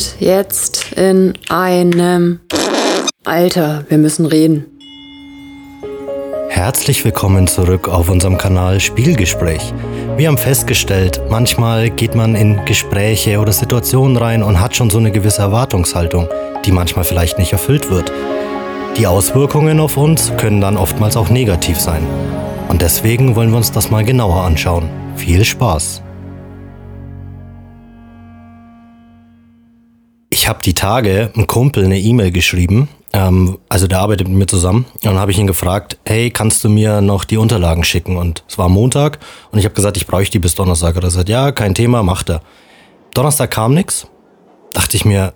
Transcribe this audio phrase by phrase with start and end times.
[0.00, 2.40] sind jetzt in einem...
[3.24, 4.64] Alter, wir müssen reden.
[6.48, 9.72] Herzlich willkommen zurück auf unserem Kanal Spielgespräch.
[10.16, 14.98] Wir haben festgestellt, manchmal geht man in Gespräche oder Situationen rein und hat schon so
[14.98, 16.28] eine gewisse Erwartungshaltung,
[16.64, 18.10] die manchmal vielleicht nicht erfüllt wird.
[18.96, 22.02] Die Auswirkungen auf uns können dann oftmals auch negativ sein.
[22.68, 24.88] Und deswegen wollen wir uns das mal genauer anschauen.
[25.16, 26.02] Viel Spaß!
[30.32, 34.46] Ich habe die Tage einem Kumpel eine E-Mail geschrieben, ähm, also der arbeitet mit mir
[34.46, 34.86] zusammen.
[34.94, 38.16] Und dann habe ich ihn gefragt, hey, kannst du mir noch die Unterlagen schicken?
[38.16, 39.18] Und es war Montag
[39.50, 40.94] und ich habe gesagt, ich bräuchte die bis Donnerstag.
[40.94, 42.42] Und er sagt, ja, kein Thema, macht er.
[43.12, 44.06] Donnerstag kam nichts.
[44.72, 45.32] Dachte ich mir,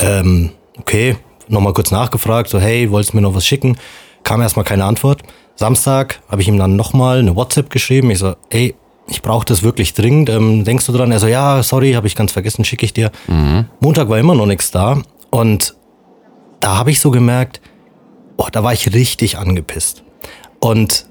[0.00, 1.16] ähm, okay,
[1.48, 3.78] nochmal kurz nachgefragt, so hey, wolltest du mir noch was schicken?
[4.24, 5.22] Kam erstmal keine Antwort.
[5.56, 8.10] Samstag habe ich ihm dann nochmal eine WhatsApp geschrieben.
[8.10, 8.74] Ich so, ey,
[9.08, 10.28] ich brauche das wirklich dringend.
[10.30, 11.10] Ähm, denkst du dran?
[11.10, 13.10] Er so, ja, sorry, habe ich ganz vergessen, schicke ich dir.
[13.26, 13.66] Mhm.
[13.80, 15.02] Montag war immer noch nichts da.
[15.30, 15.74] Und
[16.60, 17.60] da habe ich so gemerkt,
[18.36, 20.02] oh, da war ich richtig angepisst.
[20.60, 21.06] Und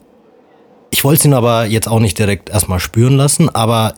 [0.89, 3.95] ich wollte es ihn aber jetzt auch nicht direkt erstmal spüren lassen, aber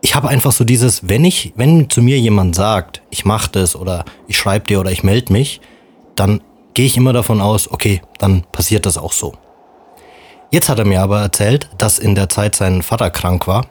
[0.00, 3.74] ich habe einfach so dieses, wenn ich, wenn zu mir jemand sagt, ich mache das
[3.74, 5.60] oder ich schreibe dir oder ich melde mich,
[6.14, 6.40] dann
[6.74, 9.34] gehe ich immer davon aus, okay, dann passiert das auch so.
[10.50, 13.66] Jetzt hat er mir aber erzählt, dass in der Zeit sein Vater krank war,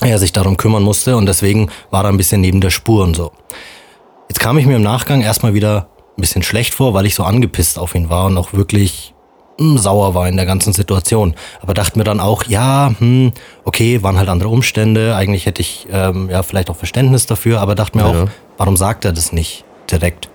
[0.00, 3.14] er sich darum kümmern musste und deswegen war er ein bisschen neben der Spur und
[3.14, 3.32] so.
[4.28, 7.22] Jetzt kam ich mir im Nachgang erstmal wieder ein bisschen schlecht vor, weil ich so
[7.22, 9.14] angepisst auf ihn war und auch wirklich
[9.58, 11.34] hm, sauer war in der ganzen Situation.
[11.60, 13.32] Aber dachte mir dann auch, ja, hm,
[13.64, 15.14] okay, waren halt andere Umstände.
[15.14, 18.22] Eigentlich hätte ich ähm, ja vielleicht auch Verständnis dafür, aber dachte mir ja.
[18.24, 20.28] auch, warum sagt er das nicht direkt?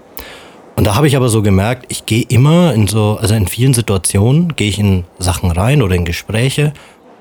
[0.75, 3.73] Und da habe ich aber so gemerkt, ich gehe immer in so, also in vielen
[3.73, 6.73] Situationen gehe ich in Sachen rein oder in Gespräche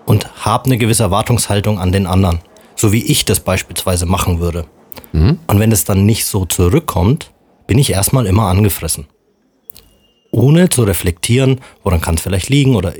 [0.06, 2.40] und habe eine gewisse Erwartungshaltung an den anderen.
[2.74, 4.66] So wie ich das beispielsweise machen würde.
[5.12, 5.38] Mhm.
[5.46, 7.30] Und wenn es dann nicht so zurückkommt,
[7.66, 9.06] bin ich erstmal immer angefressen.
[10.32, 12.92] Ohne zu reflektieren, woran kann es vielleicht liegen oder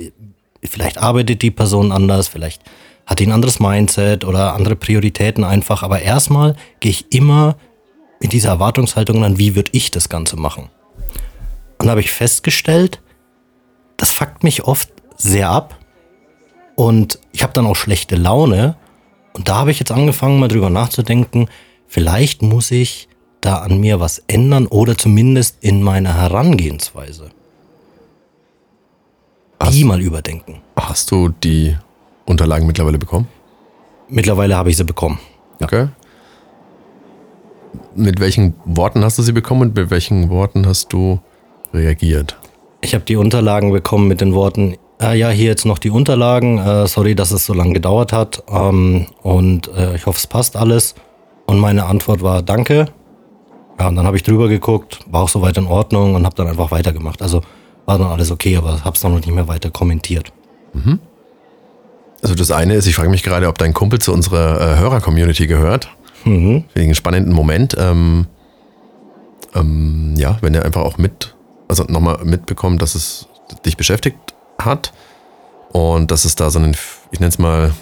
[0.62, 2.62] vielleicht arbeitet die Person anders, vielleicht
[3.06, 5.82] hat die ein anderes Mindset oder andere Prioritäten einfach.
[5.82, 7.56] Aber erstmal gehe ich immer
[8.20, 10.70] mit dieser Erwartungshaltung an, wie würde ich das Ganze machen.
[11.78, 13.00] Und da habe ich festgestellt,
[13.96, 15.78] das fuckt mich oft sehr ab
[16.76, 18.76] und ich habe dann auch schlechte Laune.
[19.32, 21.48] Und da habe ich jetzt angefangen, mal drüber nachzudenken,
[21.86, 23.08] vielleicht muss ich
[23.40, 27.30] da an mir was ändern oder zumindest in meiner Herangehensweise.
[29.60, 30.62] Hast, die mal überdenken.
[30.76, 31.76] Hast du die
[32.26, 33.28] Unterlagen mittlerweile bekommen?
[34.08, 35.18] Mittlerweile habe ich sie bekommen.
[35.62, 35.88] Okay
[37.94, 41.20] mit welchen Worten hast du sie bekommen und mit welchen Worten hast du
[41.72, 42.36] reagiert?
[42.80, 46.58] Ich habe die Unterlagen bekommen mit den Worten, äh, ja, hier jetzt noch die Unterlagen,
[46.58, 50.56] äh, sorry, dass es so lange gedauert hat ähm, und äh, ich hoffe, es passt
[50.56, 50.94] alles.
[51.46, 52.86] Und meine Antwort war Danke.
[53.78, 56.46] Ja, und dann habe ich drüber geguckt, war auch soweit in Ordnung und habe dann
[56.46, 57.20] einfach weitergemacht.
[57.22, 57.42] Also
[57.86, 60.32] war dann alles okay, aber habe es dann noch nicht mehr weiter kommentiert.
[60.72, 61.00] Mhm.
[62.22, 65.46] Also das eine ist, ich frage mich gerade, ob dein Kumpel zu unserer äh, Hörer-Community
[65.46, 65.90] gehört.
[66.24, 66.64] Mhm.
[66.64, 67.76] Finde ich einen spannenden Moment.
[67.78, 68.26] Ähm,
[69.54, 71.34] ähm, ja, wenn er einfach auch mit,
[71.68, 73.28] also nochmal mitbekommt, dass es
[73.64, 74.16] dich beschäftigt
[74.58, 74.92] hat
[75.72, 76.76] und dass es da so einen,
[77.10, 77.72] ich nenne es mal,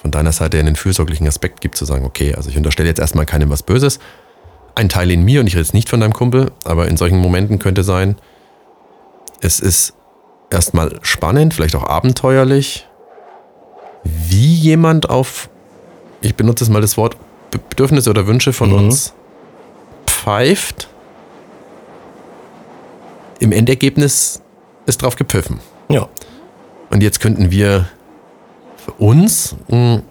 [0.00, 3.26] von deiner Seite einen fürsorglichen Aspekt gibt, zu sagen, okay, also ich unterstelle jetzt erstmal
[3.26, 3.98] keinem was Böses.
[4.74, 7.18] Ein Teil in mir, und ich rede jetzt nicht von deinem Kumpel, aber in solchen
[7.18, 8.16] Momenten könnte sein,
[9.42, 9.94] es ist
[10.50, 12.88] erstmal spannend, vielleicht auch abenteuerlich,
[14.04, 15.50] wie jemand auf,
[16.22, 17.16] ich benutze jetzt mal das Wort
[17.58, 18.76] Bedürfnisse oder Wünsche von mhm.
[18.76, 19.14] uns
[20.06, 20.88] pfeift,
[23.38, 24.42] im Endergebnis
[24.86, 25.60] ist drauf gepfiffen.
[25.88, 26.08] Ja.
[26.90, 27.88] Und jetzt könnten wir
[28.76, 30.02] für uns mh, hm,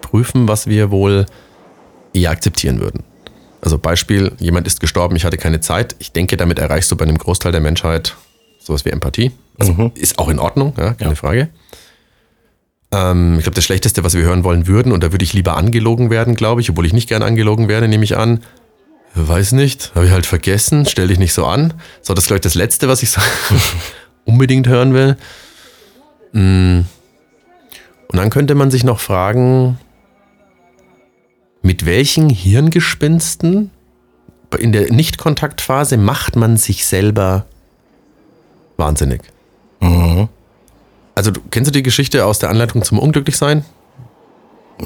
[0.00, 1.26] prüfen, was wir wohl
[2.12, 3.04] eher akzeptieren würden.
[3.60, 5.94] Also Beispiel, jemand ist gestorben, ich hatte keine Zeit.
[5.98, 8.16] Ich denke, damit erreichst du bei einem Großteil der Menschheit
[8.58, 9.32] sowas wie Empathie.
[9.58, 9.92] Also mhm.
[9.94, 11.16] Ist auch in Ordnung, ja, keine ja.
[11.16, 11.50] Frage.
[12.92, 15.56] Ähm, ich glaube, das Schlechteste, was wir hören wollen würden, und da würde ich lieber
[15.56, 18.42] angelogen werden, glaube ich, obwohl ich nicht gern angelogen werde, nehme ich an.
[19.14, 21.74] Weiß nicht, habe ich halt vergessen, stell dich nicht so an.
[22.00, 23.10] So, das ist, glaube ich, das Letzte, was ich
[24.24, 25.16] unbedingt hören will.
[26.32, 26.84] Mm.
[28.08, 29.78] Und dann könnte man sich noch fragen,
[31.62, 33.70] mit welchen Hirngespinsten
[34.58, 37.46] in der Nicht-Kontaktphase macht man sich selber
[38.76, 39.22] wahnsinnig?
[39.80, 40.28] Mhm.
[41.20, 43.62] Also, du, kennst du die Geschichte aus der Anleitung zum Unglücklichsein?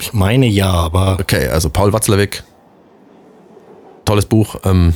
[0.00, 1.16] Ich meine ja, aber.
[1.20, 2.42] Okay, also Paul Watzlawick.
[4.04, 4.56] Tolles Buch.
[4.64, 4.94] Ähm,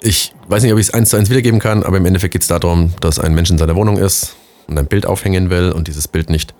[0.00, 2.42] ich weiß nicht, ob ich es eins zu eins wiedergeben kann, aber im Endeffekt geht
[2.42, 4.34] es darum, dass ein Mensch in seiner Wohnung ist
[4.66, 6.54] und ein Bild aufhängen will und dieses Bild nicht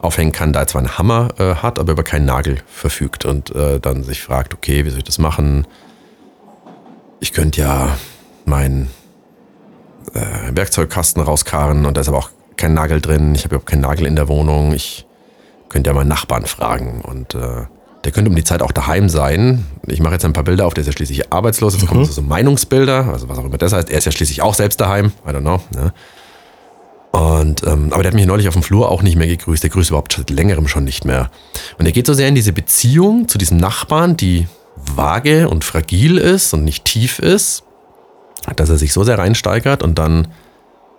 [0.00, 3.80] aufhängen kann, da zwar einen Hammer äh, hat, aber über keinen Nagel verfügt und äh,
[3.80, 5.66] dann sich fragt, okay, wie soll ich das machen?
[7.20, 7.98] Ich könnte ja
[8.46, 8.88] meinen
[10.14, 13.34] äh, Werkzeugkasten rauskarren und da ist aber auch kein Nagel drin.
[13.34, 14.72] Ich habe überhaupt keinen Nagel in der Wohnung.
[14.72, 15.06] Ich
[15.68, 17.66] könnte ja meinen Nachbarn fragen und äh,
[18.04, 19.66] der könnte um die Zeit auch daheim sein.
[19.86, 21.74] Ich mache jetzt ein paar Bilder auf, der ist ja schließlich arbeitslos.
[21.74, 21.88] Jetzt mhm.
[21.88, 23.90] kommen so Meinungsbilder, also was auch immer das heißt.
[23.90, 25.12] Er ist ja schließlich auch selbst daheim.
[25.26, 25.60] I don't know.
[25.74, 25.92] Ne?
[27.12, 29.62] Und, ähm, aber der hat mich neulich auf dem Flur auch nicht mehr gegrüßt.
[29.62, 31.30] Der grüßt überhaupt seit längerem schon nicht mehr.
[31.78, 34.46] Und er geht so sehr in diese Beziehung zu diesem Nachbarn, die
[34.76, 37.64] vage und fragil ist und nicht tief ist,
[38.56, 40.28] dass er sich so sehr reinsteigert und dann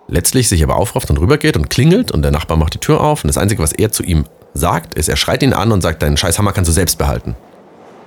[0.08, 3.24] letztlich sich aber aufrafft und rübergeht und klingelt und der Nachbar macht die Tür auf
[3.24, 4.24] und das Einzige, was er zu ihm
[4.54, 7.34] sagt, ist, er schreit ihn an und sagt, deinen Scheißhammer kannst du selbst behalten.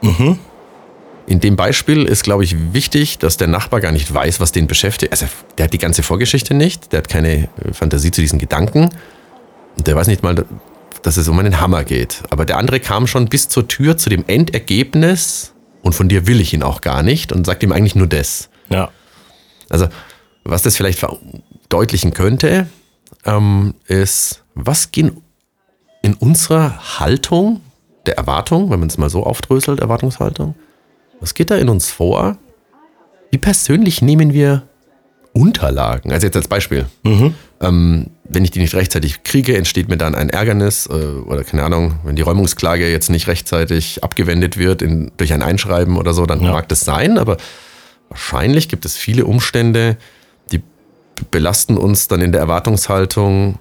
[0.02, 0.40] Mhm.
[1.28, 4.68] In dem Beispiel ist, glaube ich, wichtig, dass der Nachbar gar nicht weiß, was den
[4.68, 5.12] beschäftigt.
[5.12, 5.26] Also,
[5.58, 8.90] der hat die ganze Vorgeschichte nicht, der hat keine Fantasie zu diesen Gedanken.
[9.76, 10.46] Und der weiß nicht mal,
[11.02, 12.22] dass es um einen Hammer geht.
[12.30, 16.42] Aber der andere kam schon bis zur Tür zu dem Endergebnis und von dir will
[16.42, 18.50] ich ihn auch gar nicht und sagt ihm eigentlich nur das.
[18.70, 18.90] Ja.
[19.70, 19.88] Also,
[20.44, 22.68] was das vielleicht verdeutlichen könnte,
[23.26, 25.22] ähm, ist, was gehen
[26.02, 27.62] in unserer Haltung
[28.06, 30.56] der Erwartung, wenn man es mal so aufdröselt, Erwartungshaltung,
[31.20, 32.38] was geht da in uns vor?
[33.32, 34.64] Wie persönlich nehmen wir
[35.34, 36.14] Unterlagen?
[36.14, 36.86] Also jetzt als Beispiel.
[37.04, 37.34] Mhm.
[37.60, 41.64] Ähm, wenn ich die nicht rechtzeitig kriege, entsteht mir dann ein Ärgernis äh, oder keine
[41.64, 46.26] Ahnung, wenn die Räumungsklage jetzt nicht rechtzeitig abgewendet wird in, durch ein Einschreiben oder so,
[46.26, 46.52] dann ja.
[46.52, 47.38] mag das sein, aber
[48.16, 49.98] wahrscheinlich gibt es viele Umstände,
[50.54, 50.62] die
[51.32, 53.60] belasten uns dann in der Erwartungshaltung,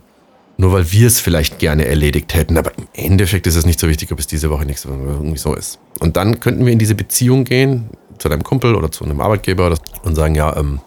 [0.59, 2.56] nur weil wir es vielleicht gerne erledigt hätten.
[2.56, 5.39] Aber im Endeffekt ist es nicht so wichtig, ob es diese Woche nächste Woche irgendwie
[5.39, 5.81] so ist.
[5.99, 9.75] Und dann könnten wir in diese Beziehung gehen zu deinem Kumpel oder zu einem Arbeitgeber
[10.05, 10.79] und sagen, ja, ähm,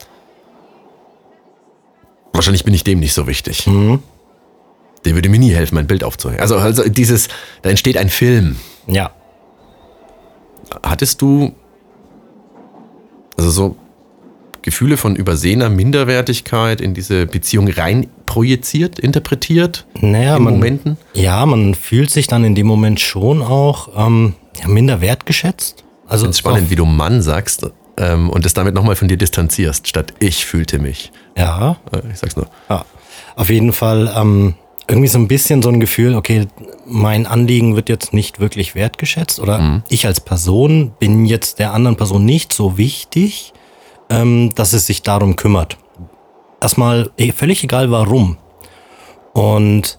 [2.32, 3.68] wahrscheinlich bin ich dem nicht so wichtig.
[3.68, 4.02] Mhm.
[5.04, 6.40] Der würde mir nie helfen, mein Bild aufzuhängen.
[6.40, 7.28] Also, also dieses,
[7.64, 8.56] da entsteht ein Film.
[8.88, 9.12] Ja.
[10.84, 11.54] Hattest du,
[13.38, 13.76] also so
[14.62, 20.98] Gefühle von übersehener Minderwertigkeit in diese Beziehung rein projiziert, interpretiert naja, in man, Momenten?
[21.14, 25.86] Ja, man fühlt sich dann in dem Moment schon auch ähm, ja, minder wertgeschätzt.
[26.08, 27.66] Also Ganz spannend, wie du Mann sagst
[27.98, 31.12] ähm, und es damit nochmal von dir distanzierst, statt ich fühlte mich.
[31.38, 31.78] Ja.
[31.92, 32.48] Äh, ich sag's nur.
[32.70, 32.86] Ja.
[33.38, 34.56] Auf jeden Fall ähm,
[34.90, 36.48] irgendwie so ein bisschen so ein Gefühl, okay,
[36.86, 39.84] mein Anliegen wird jetzt nicht wirklich wertgeschätzt oder mhm.
[39.90, 43.54] ich als Person bin jetzt der anderen Person nicht so wichtig
[44.10, 45.78] ähm, dass es sich darum kümmert.
[46.62, 48.38] Erstmal eh, völlig egal warum.
[49.34, 49.98] Und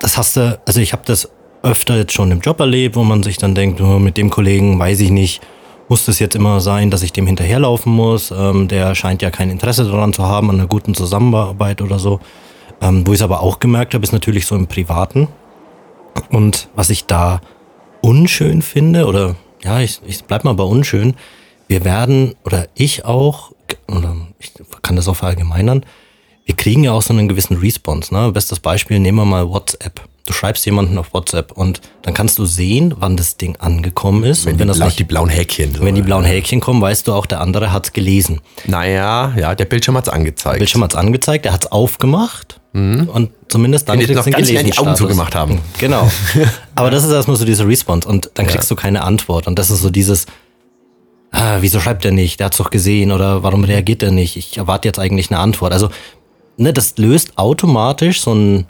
[0.00, 1.30] das hast du, also ich habe das
[1.62, 4.78] öfter jetzt schon im Job erlebt, wo man sich dann denkt, oh, mit dem Kollegen
[4.78, 5.42] weiß ich nicht,
[5.88, 8.30] muss das jetzt immer sein, dass ich dem hinterherlaufen muss.
[8.30, 12.20] Ähm, der scheint ja kein Interesse daran zu haben, an einer guten Zusammenarbeit oder so.
[12.80, 15.28] Ähm, wo ich es aber auch gemerkt habe, ist natürlich so im Privaten.
[16.30, 17.40] Und was ich da
[18.00, 21.14] unschön finde, oder ja, ich, ich bleib mal bei unschön,
[21.68, 23.52] wir werden, oder ich auch,
[23.86, 25.84] oder ich kann das auch verallgemeinern,
[26.46, 28.12] wir kriegen ja auch so einen gewissen Response.
[28.12, 28.32] Ne?
[28.32, 30.00] Bestes Beispiel, nehmen wir mal WhatsApp.
[30.26, 34.46] Du schreibst jemanden auf WhatsApp und dann kannst du sehen, wann das Ding angekommen ist.
[34.46, 35.74] Wenn, und wenn die, das nicht, die blauen Häkchen.
[35.74, 38.40] So, wenn die blauen Häkchen kommen, weißt du auch, der andere hat es gelesen.
[38.66, 40.54] Naja, ja, der Bildschirm hat es angezeigt.
[40.54, 43.08] Der Bildschirm hat es angezeigt, er hat es aufgemacht mhm.
[43.08, 44.66] und zumindest dann kriegst du den gelesen.
[44.66, 45.60] die Augen zugemacht haben.
[45.78, 46.10] Genau.
[46.74, 48.76] Aber das ist erstmal so diese Response und dann kriegst ja.
[48.76, 50.26] du keine Antwort und das ist so dieses,
[51.32, 52.40] ah, wieso schreibt er nicht?
[52.40, 54.36] Der hat's doch gesehen oder warum reagiert er nicht?
[54.36, 55.72] Ich erwarte jetzt eigentlich eine Antwort.
[55.72, 55.90] Also,
[56.56, 58.66] ne, das löst automatisch so ein,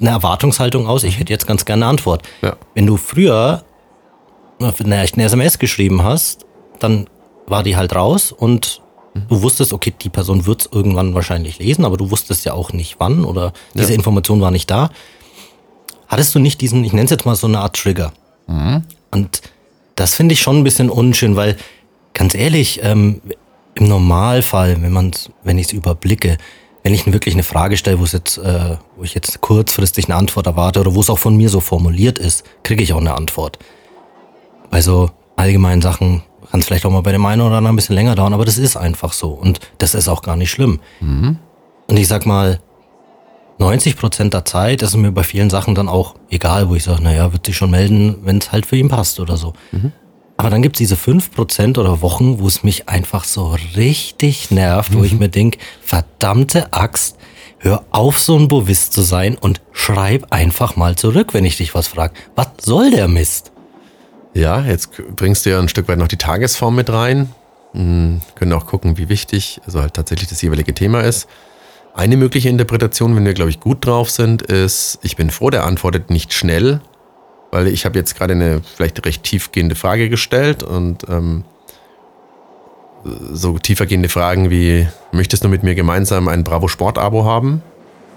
[0.00, 1.04] eine Erwartungshaltung aus.
[1.04, 2.22] Ich hätte jetzt ganz gerne eine Antwort.
[2.42, 2.56] Ja.
[2.74, 3.64] Wenn du früher
[4.58, 6.46] eine, eine SMS geschrieben hast,
[6.78, 7.06] dann
[7.46, 8.80] war die halt raus und
[9.28, 12.96] du wusstest, okay, die Person wird's irgendwann wahrscheinlich lesen, aber du wusstest ja auch nicht
[12.98, 13.94] wann oder diese ja.
[13.94, 14.90] Information war nicht da.
[16.08, 18.12] Hattest du nicht diesen, ich nenne es jetzt mal so eine Art Trigger.
[18.46, 18.84] Mhm.
[19.10, 19.42] Und
[19.94, 21.56] das finde ich schon ein bisschen unschön, weil
[22.14, 23.20] ganz ehrlich, ähm,
[23.74, 25.12] im Normalfall, wenn man
[25.44, 26.38] wenn ich es überblicke,
[26.82, 30.16] wenn ich wirklich eine Frage stelle, wo es jetzt, äh, wo ich jetzt kurzfristig eine
[30.16, 33.14] Antwort erwarte oder wo es auch von mir so formuliert ist, kriege ich auch eine
[33.14, 33.58] Antwort.
[34.70, 37.76] Bei so allgemeinen Sachen kann es vielleicht auch mal bei dem einen oder anderen ein
[37.76, 40.80] bisschen länger dauern, aber das ist einfach so und das ist auch gar nicht schlimm.
[41.00, 41.38] Mhm.
[41.86, 42.60] Und ich sag mal,
[43.58, 47.02] 90 Prozent der Zeit ist mir bei vielen Sachen dann auch egal, wo ich sage,
[47.02, 49.52] naja, wird sich schon melden, wenn es halt für ihn passt oder so.
[49.70, 49.92] Mhm.
[50.38, 54.50] Aber dann gibt es diese 5 Prozent oder Wochen, wo es mich einfach so richtig
[54.50, 54.98] nervt, mhm.
[54.98, 57.18] wo ich mir denke, verdammte Axt,
[57.58, 61.74] hör auf, so ein Bovist zu sein und schreib einfach mal zurück, wenn ich dich
[61.74, 62.14] was frage.
[62.36, 63.49] Was soll der Mist?
[64.34, 67.30] Ja, jetzt bringst du ja ein Stück weit noch die Tagesform mit rein.
[67.72, 71.28] Mhm, können auch gucken, wie wichtig also halt tatsächlich das jeweilige Thema ist.
[71.94, 75.64] Eine mögliche Interpretation, wenn wir, glaube ich, gut drauf sind, ist, ich bin froh, der
[75.64, 76.80] antwortet nicht schnell,
[77.50, 81.44] weil ich habe jetzt gerade eine vielleicht recht tiefgehende Frage gestellt und ähm,
[83.32, 87.62] so tiefergehende Fragen wie, möchtest du mit mir gemeinsam ein Bravo Sport Abo haben?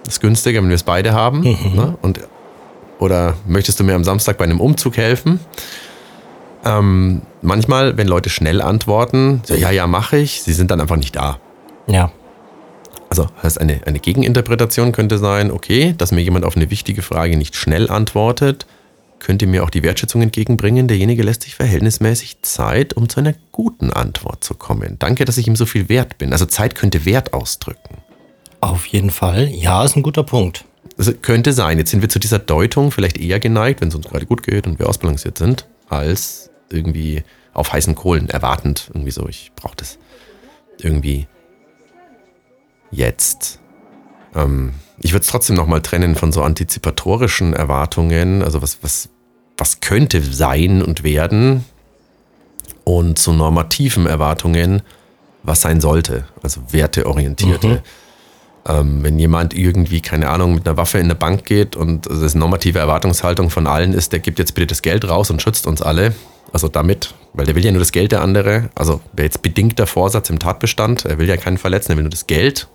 [0.04, 1.40] Das ist günstiger, wenn wir es beide haben.
[1.40, 1.76] Mhm.
[1.76, 1.98] Ne?
[2.02, 2.20] Und,
[3.00, 5.40] oder möchtest du mir am Samstag bei einem Umzug helfen?
[6.66, 10.96] Ähm, manchmal, wenn Leute schnell antworten, so, ja, ja, mache ich, sie sind dann einfach
[10.96, 11.40] nicht da.
[11.88, 12.12] Ja.
[13.10, 17.38] Also heißt eine, eine Gegeninterpretation könnte sein, okay, dass mir jemand auf eine wichtige Frage
[17.38, 18.66] nicht schnell antwortet,
[19.20, 20.88] könnte mir auch die Wertschätzung entgegenbringen.
[20.88, 24.98] Derjenige lässt sich verhältnismäßig Zeit, um zu einer guten Antwort zu kommen.
[25.00, 26.34] Danke, dass ich ihm so viel wert bin.
[26.34, 27.98] Also Zeit könnte Wert ausdrücken.
[28.60, 29.48] Auf jeden Fall.
[29.50, 30.66] Ja, ist ein guter Punkt.
[30.98, 31.78] Das könnte sein.
[31.78, 34.68] Jetzt sind wir zu dieser Deutung vielleicht eher geneigt, wenn es uns gerade gut geht
[34.68, 38.90] und wir ausbalanciert sind, als irgendwie auf heißen Kohlen erwartend.
[38.94, 39.98] Irgendwie so, ich brauche das
[40.80, 41.28] irgendwie
[42.92, 43.60] jetzt.
[44.36, 49.10] Ähm, ich würde es trotzdem nochmal trennen von so antizipatorischen Erwartungen, also was, was,
[49.58, 51.66] was könnte sein und werden,
[52.84, 54.82] und zu normativen Erwartungen,
[55.44, 57.68] was sein sollte, also werteorientierte.
[57.68, 57.80] Mhm.
[58.66, 62.24] Ähm, wenn jemand irgendwie, keine Ahnung, mit einer Waffe in eine Bank geht und also
[62.24, 65.68] das normative Erwartungshaltung von allen ist, der gibt jetzt bitte das Geld raus und schützt
[65.68, 66.16] uns alle,
[66.54, 69.88] also damit, weil der will ja nur das Geld der andere, also wäre jetzt bedingter
[69.88, 72.68] Vorsatz im Tatbestand, er will ja keinen verletzen, er will nur das Geld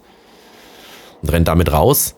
[1.22, 2.16] und rennt damit raus.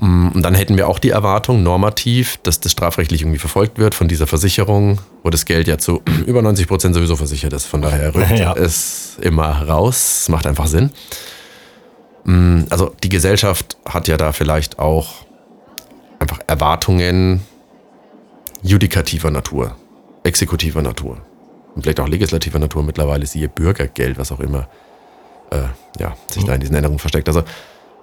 [0.00, 3.94] Mm, und dann hätten wir auch die Erwartung, normativ, dass das strafrechtlich irgendwie verfolgt wird
[3.94, 7.66] von dieser Versicherung, wo das Geld ja zu über 90 Prozent sowieso versichert ist.
[7.66, 8.52] Von daher rückt ja.
[8.54, 10.22] es immer raus.
[10.22, 10.90] Es macht einfach Sinn.
[12.24, 15.24] Mm, also die Gesellschaft hat ja da vielleicht auch
[16.18, 17.42] einfach Erwartungen
[18.62, 19.76] judikativer Natur,
[20.26, 21.18] exekutiver Natur
[21.74, 24.68] und vielleicht auch legislativer Natur mittlerweile, siehe Bürgergeld, was auch immer
[25.50, 25.62] äh,
[25.98, 27.28] ja, sich da in diesen Änderungen versteckt.
[27.28, 27.42] Also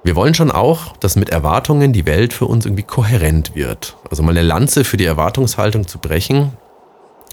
[0.03, 3.95] wir wollen schon auch, dass mit Erwartungen die Welt für uns irgendwie kohärent wird.
[4.09, 6.53] Also mal eine Lanze für die Erwartungshaltung zu brechen,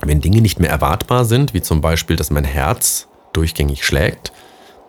[0.03, 4.33] wenn Dinge nicht mehr erwartbar sind, wie zum Beispiel, dass mein Herz durchgängig schlägt,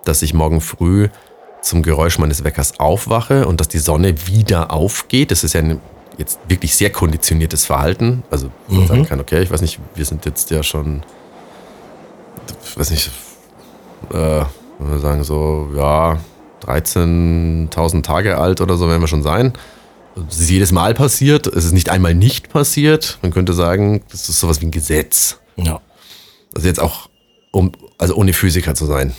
[0.05, 1.09] dass ich morgen früh
[1.61, 5.31] zum Geräusch meines Weckers aufwache und dass die Sonne wieder aufgeht.
[5.31, 5.79] Das ist ja ein
[6.17, 8.23] jetzt wirklich sehr konditioniertes Verhalten.
[8.29, 8.87] Also man mhm.
[8.87, 11.03] sagen kann, okay, ich weiß nicht, wir sind jetzt ja schon,
[12.63, 13.11] ich weiß nicht,
[14.11, 14.43] äh,
[14.79, 16.19] wir sagen so, ja,
[16.63, 19.53] 13.000 Tage alt oder so werden wir schon sein.
[20.29, 23.17] Es ist jedes Mal passiert, es ist nicht einmal nicht passiert.
[23.21, 25.39] Man könnte sagen, das ist sowas wie ein Gesetz.
[25.55, 25.79] Ja.
[26.53, 27.09] Also jetzt auch,
[27.51, 29.13] um, also ohne Physiker zu sein.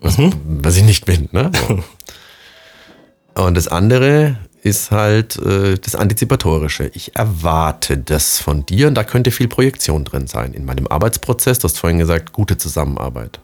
[0.00, 0.32] Was, mhm.
[0.44, 1.28] was ich nicht bin.
[1.32, 1.50] Ne?
[3.34, 6.90] Und das andere ist halt äh, das Antizipatorische.
[6.92, 10.52] Ich erwarte das von dir und da könnte viel Projektion drin sein.
[10.54, 13.38] In meinem Arbeitsprozess, du hast vorhin gesagt, gute Zusammenarbeit.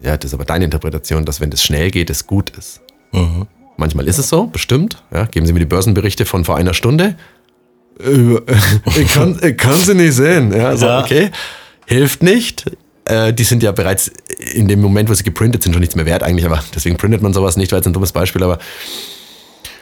[0.00, 2.80] Ja, das ist aber deine Interpretation, dass wenn das schnell geht, es gut ist.
[3.12, 3.46] Mhm.
[3.76, 5.02] Manchmal ist es so, bestimmt.
[5.12, 7.16] Ja, geben Sie mir die Börsenberichte von vor einer Stunde.
[8.00, 8.40] Äh,
[9.00, 10.52] ich, kann, ich kann sie nicht sehen.
[10.52, 11.00] Ja, so, ja.
[11.00, 11.30] okay.
[11.86, 12.64] Hilft nicht.
[13.04, 14.10] Äh, die sind ja bereits
[14.52, 17.22] in dem Moment, wo sie geprintet sind, schon nichts mehr wert eigentlich, aber deswegen printet
[17.22, 18.58] man sowas nicht, weil es ein dummes Beispiel, aber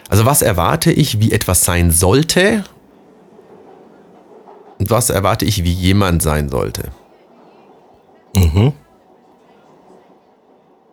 [0.08, 2.64] also was erwarte ich, wie etwas sein sollte
[4.78, 6.90] und was erwarte ich, wie jemand sein sollte?
[8.34, 8.72] Mhm.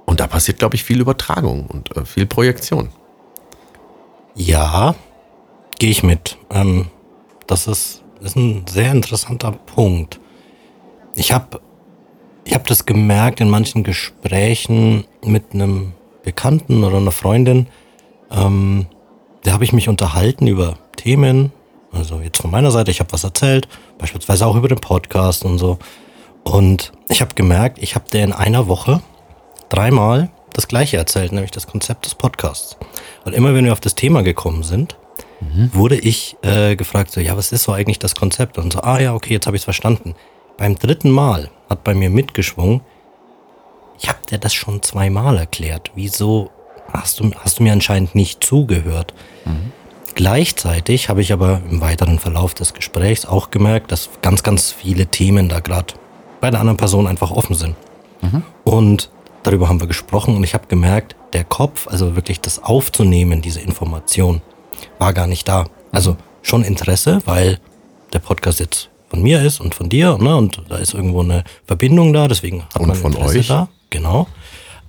[0.05, 2.89] Und da passiert, glaube ich, viel Übertragung und äh, viel Projektion.
[4.35, 4.95] Ja,
[5.79, 6.37] gehe ich mit.
[6.49, 6.87] Ähm,
[7.47, 10.19] das ist, ist ein sehr interessanter Punkt.
[11.15, 11.59] Ich habe
[12.45, 15.93] ich hab das gemerkt in manchen Gesprächen mit einem
[16.23, 17.67] Bekannten oder einer Freundin.
[18.31, 18.87] Ähm,
[19.43, 21.51] da habe ich mich unterhalten über Themen.
[21.91, 25.59] Also jetzt von meiner Seite, ich habe was erzählt, beispielsweise auch über den Podcast und
[25.59, 25.77] so.
[26.43, 29.01] Und ich habe gemerkt, ich habe der in einer Woche
[29.69, 32.77] dreimal das Gleiche erzählt, nämlich das Konzept des Podcasts.
[33.25, 34.97] Und immer wenn wir auf das Thema gekommen sind,
[35.39, 35.71] mhm.
[35.73, 38.57] wurde ich äh, gefragt, so, ja, was ist so eigentlich das Konzept?
[38.57, 40.15] Und so, ah ja, okay, jetzt habe ich es verstanden.
[40.57, 42.81] Beim dritten Mal hat bei mir mitgeschwungen,
[43.99, 45.91] ich habe dir das schon zweimal erklärt.
[45.95, 46.51] Wieso
[46.91, 49.13] hast du, hast du mir anscheinend nicht zugehört?
[49.45, 49.71] Mhm.
[50.15, 55.07] Gleichzeitig habe ich aber im weiteren Verlauf des Gesprächs auch gemerkt, dass ganz, ganz viele
[55.07, 55.95] Themen da gerade
[56.39, 57.75] bei der anderen Person einfach offen sind.
[58.21, 58.43] Mhm.
[58.63, 59.09] Und
[59.43, 63.59] Darüber haben wir gesprochen und ich habe gemerkt, der Kopf, also wirklich das aufzunehmen, diese
[63.59, 64.41] Information,
[64.99, 65.65] war gar nicht da.
[65.91, 67.59] Also schon Interesse, weil
[68.13, 70.35] der Podcast jetzt von mir ist und von dir, ne?
[70.35, 73.47] Und da ist irgendwo eine Verbindung da, deswegen hat und man von Interesse euch.
[73.47, 73.67] da.
[73.89, 74.27] Genau.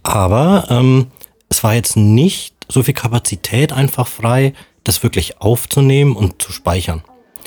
[0.04, 1.08] Aber ähm,
[1.48, 7.02] es war jetzt nicht so viel Kapazität einfach frei, das wirklich aufzunehmen und zu speichern.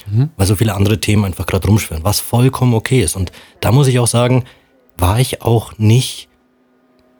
[0.10, 0.30] Mhm.
[0.38, 3.16] Weil so viele andere Themen einfach gerade rumschwirren, was vollkommen okay ist.
[3.16, 4.46] Und da muss ich auch sagen,
[4.98, 6.28] war ich auch nicht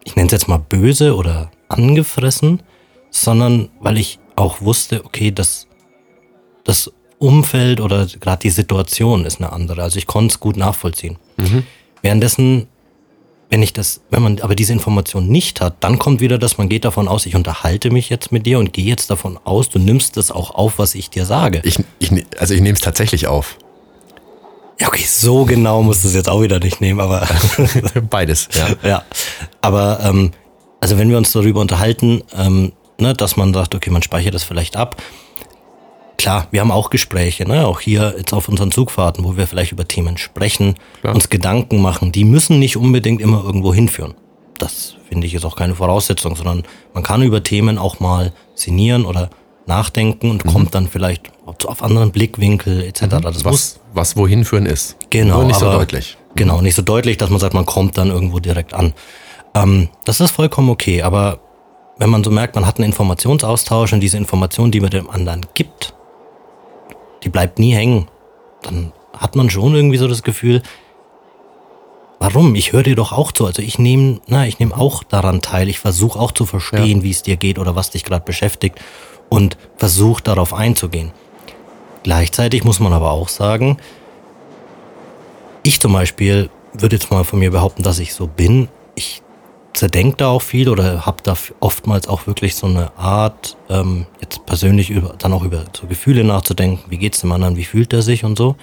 [0.08, 2.64] ich nenne es jetzt mal böse oder angefressen,
[3.10, 5.68] sondern weil ich auch wusste, okay, das,
[6.64, 9.84] das Umfeld oder gerade die Situation ist eine andere.
[9.84, 11.18] Also ich konnte es gut nachvollziehen.
[12.02, 12.68] Währenddessen,
[13.50, 16.68] wenn ich das, wenn man aber diese Information nicht hat, dann kommt wieder, dass man
[16.70, 19.80] geht davon aus, ich unterhalte mich jetzt mit dir und gehe jetzt davon aus, du
[19.80, 21.62] nimmst das auch auf, was ich dir sage.
[21.64, 23.58] Ich, ich, also ich nehme es tatsächlich auf.
[24.80, 27.28] Ja, okay, so genau musst du es jetzt auch wieder nicht nehmen, aber
[28.10, 28.88] Beides, ja.
[28.88, 29.04] ja.
[29.62, 30.32] Aber ähm,
[30.80, 34.44] also wenn wir uns darüber unterhalten, ähm, ne, dass man sagt, okay, man speichert das
[34.44, 35.02] vielleicht ab.
[36.18, 39.72] Klar, wir haben auch Gespräche, ne, auch hier jetzt auf unseren Zugfahrten, wo wir vielleicht
[39.72, 41.14] über Themen sprechen, Klar.
[41.14, 42.12] uns Gedanken machen.
[42.12, 44.16] Die müssen nicht unbedingt immer irgendwo hinführen.
[44.58, 49.06] Das finde ich ist auch keine Voraussetzung, sondern man kann über Themen auch mal sinnieren
[49.06, 49.30] oder
[49.68, 53.02] nachdenken und kommt dann vielleicht auf anderen Blickwinkel etc.
[53.22, 54.96] Das muss Was, was wohin führen ist.
[55.12, 55.38] Genau.
[55.38, 56.18] Nur nicht so aber- deutlich.
[56.36, 58.94] Genau, nicht so deutlich, dass man sagt, man kommt dann irgendwo direkt an.
[59.56, 61.40] Ähm, das ist vollkommen okay, aber
[61.98, 65.46] wenn man so merkt, man hat einen Informationsaustausch und diese Information, die man dem anderen
[65.56, 65.94] gibt,
[67.24, 68.08] die bleibt nie hängen,
[68.62, 70.62] dann hat man schon irgendwie so das Gefühl,
[72.20, 72.56] warum?
[72.56, 73.46] Ich höre dir doch auch zu.
[73.46, 75.70] Also ich nehme, na, ich nehme auch daran teil.
[75.70, 78.80] Ich versuche auch zu verstehen, wie es dir geht oder was dich gerade beschäftigt
[79.30, 81.12] und versuche darauf einzugehen.
[82.04, 83.78] Gleichzeitig muss man aber auch sagen,
[85.64, 88.70] ich zum Beispiel würde jetzt mal von mir behaupten, dass ich so bin.
[88.96, 89.22] Ich
[89.78, 94.46] zerdenke da auch viel oder habe da oftmals auch wirklich so eine Art, ähm, jetzt
[94.46, 96.84] persönlich über, dann auch über so Gefühle nachzudenken.
[96.90, 97.58] Wie geht's dem anderen?
[97.58, 98.56] Wie fühlt er sich und so.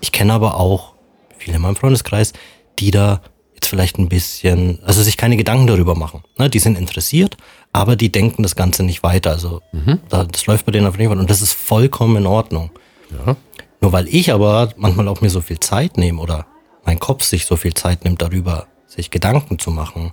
[0.00, 0.94] Ich kenne aber auch
[1.38, 2.32] viele in meinem Freundeskreis,
[2.78, 3.20] die da
[3.54, 6.24] jetzt vielleicht ein bisschen, also sich keine Gedanken darüber machen.
[6.38, 6.48] Ne?
[6.48, 7.36] Die sind interessiert,
[7.72, 9.30] aber die denken das Ganze nicht weiter.
[9.30, 9.60] Also
[10.08, 12.70] da, das läuft bei denen auf jeden Fall und das ist vollkommen in Ordnung.
[13.10, 13.36] Ja.
[13.80, 16.46] Nur weil ich aber manchmal auch mir so viel Zeit nehme oder
[16.84, 20.12] mein Kopf sich so viel Zeit nimmt, darüber sich Gedanken zu machen,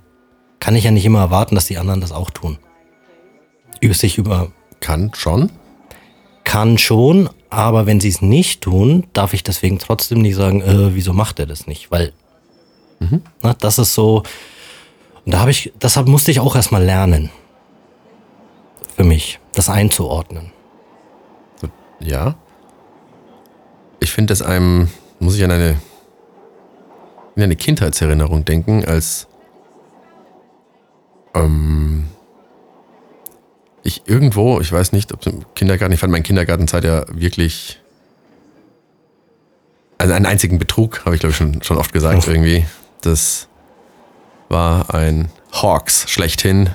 [0.60, 2.58] kann ich ja nicht immer erwarten, dass die anderen das auch tun.
[3.80, 5.50] Über sich über Kann schon.
[6.44, 10.94] kann schon, aber wenn sie es nicht tun, darf ich deswegen trotzdem nicht sagen, äh,
[10.94, 11.90] wieso macht er das nicht?
[11.90, 12.12] Weil
[13.42, 14.22] na, das ist so.
[15.24, 17.30] Und da habe ich, deshalb musste ich auch erstmal lernen.
[18.96, 20.52] Für mich, das einzuordnen.
[22.00, 22.34] Ja.
[24.00, 25.80] Ich finde es einem, muss ich an eine,
[27.36, 29.26] an eine Kindheitserinnerung denken, als
[31.34, 32.08] ähm,
[33.82, 37.80] ich irgendwo, ich weiß nicht, ob es im Kindergarten, ich fand meine Kindergartenzeit ja wirklich,
[39.98, 42.64] also einen einzigen Betrug, habe ich glaube ich schon, schon oft gesagt irgendwie.
[43.00, 43.48] Das
[44.48, 46.70] war ein Hawks schlechthin.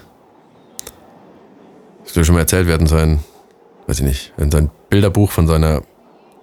[2.03, 3.19] Das dir schon mal erzählt werden, sein,
[3.87, 5.81] weiß ich nicht, in sein Bilderbuch von seiner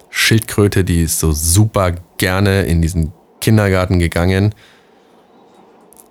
[0.09, 4.53] Schildkröte, die ist so super gerne in diesen Kindergarten gegangen.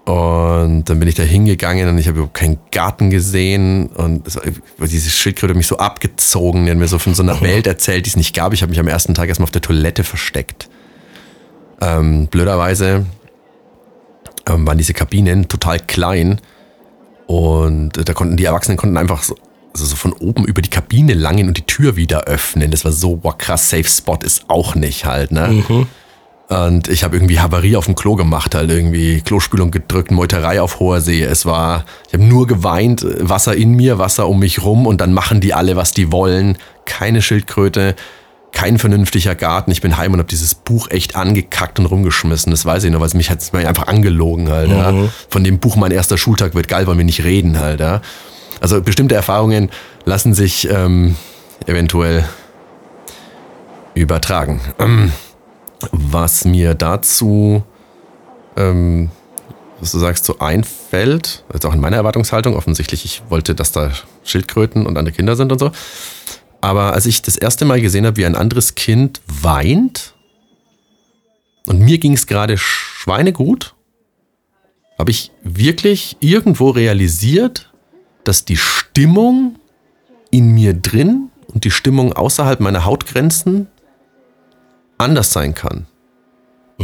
[0.05, 3.87] Und dann bin ich da hingegangen und ich habe überhaupt keinen Garten gesehen.
[3.87, 6.65] Und war, diese Schildkröte hat mich so abgezogen.
[6.65, 8.53] Die hat mir so von so einer Welt erzählt, die es nicht gab.
[8.53, 10.69] Ich habe mich am ersten Tag erstmal auf der Toilette versteckt.
[11.81, 13.07] Ähm, blöderweise
[14.49, 16.41] ähm, waren diese Kabinen total klein.
[17.27, 19.37] Und äh, da konnten die Erwachsenen konnten einfach so,
[19.73, 22.73] also so von oben über die Kabine langen und die Tür wieder öffnen.
[22.73, 25.65] Das war so, boah, krass, Safe Spot ist auch nicht halt, ne?
[26.53, 30.81] Und ich habe irgendwie Havarie auf dem Klo gemacht, halt irgendwie Klospülung gedrückt, Meuterei auf
[30.81, 31.23] hoher See.
[31.23, 35.13] Es war, ich habe nur geweint, Wasser in mir, Wasser um mich rum und dann
[35.13, 36.59] machen die alle, was die wollen.
[36.85, 37.95] Keine Schildkröte,
[38.53, 39.71] kein vernünftiger Garten.
[39.71, 42.51] Ich bin heim und habe dieses Buch echt angekackt und rumgeschmissen.
[42.51, 44.71] Das weiß ich noch, weil es mich hat es mir einfach angelogen halt.
[44.71, 44.93] Ja.
[45.29, 47.81] Von dem Buch mein erster Schultag wird geil, wollen wir nicht reden halt.
[47.81, 48.03] Ja.
[48.61, 49.71] Also bestimmte Erfahrungen
[50.05, 51.17] lassen sich ähm,
[51.67, 52.25] eventuell
[53.95, 54.61] übertragen.
[54.79, 55.13] Ähm,
[55.93, 57.63] was mir dazu,
[58.57, 59.11] ähm,
[59.81, 63.91] was du sagst, so einfällt, also auch in meiner Erwartungshaltung, offensichtlich, ich wollte, dass da
[64.25, 65.73] Schildkröten und andere Kinder sind und so.
[66.61, 70.15] Aber als ich das erste Mal gesehen habe, wie ein anderes Kind weint,
[71.67, 73.75] und mir ging es gerade schweinegut,
[74.99, 77.73] habe ich wirklich irgendwo realisiert,
[78.25, 79.57] dass die Stimmung
[80.31, 83.67] in mir drin und die Stimmung außerhalb meiner Hautgrenzen
[85.03, 85.87] anders sein kann.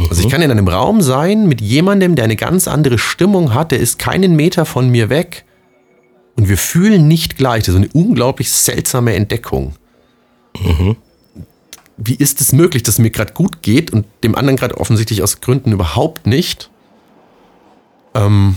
[0.09, 3.71] Also ich kann in einem Raum sein mit jemandem, der eine ganz andere Stimmung hat,
[3.71, 5.45] der ist keinen Meter von mir weg
[6.37, 7.63] und wir fühlen nicht gleich.
[7.63, 9.75] Das ist eine unglaublich seltsame Entdeckung.
[11.97, 15.21] Wie ist es möglich, dass es mir gerade gut geht und dem anderen gerade offensichtlich
[15.21, 16.69] aus Gründen überhaupt nicht?
[18.15, 18.55] Ähm,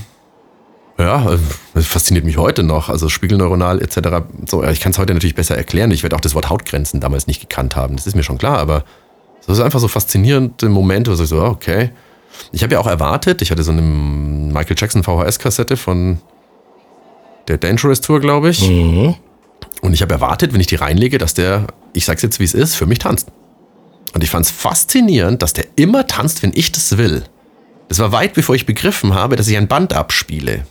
[0.98, 1.36] ja,
[1.74, 2.88] das fasziniert mich heute noch.
[2.88, 4.24] Also spiegelneuronal etc.
[4.46, 5.90] So, ich kann es heute natürlich besser erklären.
[5.90, 7.96] Ich werde auch das Wort Hautgrenzen damals nicht gekannt haben.
[7.96, 8.84] Das ist mir schon klar, aber
[9.46, 11.90] das ist einfach so faszinierende Momente, wo ich so, ah, okay.
[12.52, 16.18] Ich habe ja auch erwartet, ich hatte so eine Michael Jackson VHS-Kassette von
[17.48, 18.68] der Dangerous Tour, glaube ich.
[18.68, 19.14] Mhm.
[19.80, 22.54] Und ich habe erwartet, wenn ich die reinlege, dass der, ich sag's jetzt wie es
[22.54, 23.28] ist, für mich tanzt.
[24.14, 27.24] Und ich fand es faszinierend, dass der immer tanzt, wenn ich das will.
[27.88, 30.66] Das war weit bevor ich begriffen habe, dass ich ein Band abspiele.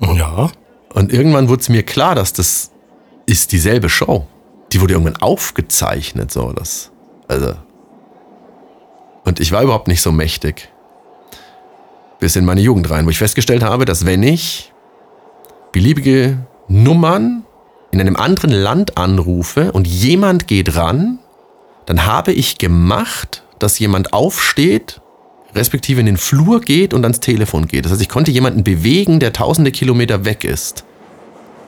[0.00, 0.50] Ja.
[0.92, 2.70] Und irgendwann wurde es mir klar, dass das
[3.26, 4.26] ist dieselbe Show.
[4.72, 6.90] Die wurde irgendwann aufgezeichnet, so das.
[7.28, 7.54] Also.
[9.26, 10.68] Und ich war überhaupt nicht so mächtig.
[12.20, 14.72] Bis in meine Jugend rein, wo ich festgestellt habe, dass wenn ich
[15.72, 17.44] beliebige Nummern
[17.90, 21.18] in einem anderen Land anrufe und jemand geht ran,
[21.86, 25.00] dann habe ich gemacht, dass jemand aufsteht,
[25.54, 27.84] respektive in den Flur geht und ans Telefon geht.
[27.84, 30.84] Das heißt, ich konnte jemanden bewegen, der tausende Kilometer weg ist.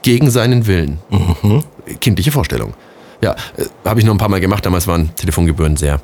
[0.02, 0.98] Gegen seinen Willen.
[1.10, 1.64] Mhm.
[2.00, 2.74] Kindliche Vorstellung.
[3.20, 4.64] Ja, äh, habe ich noch ein paar Mal gemacht.
[4.64, 6.00] Damals waren Telefongebühren sehr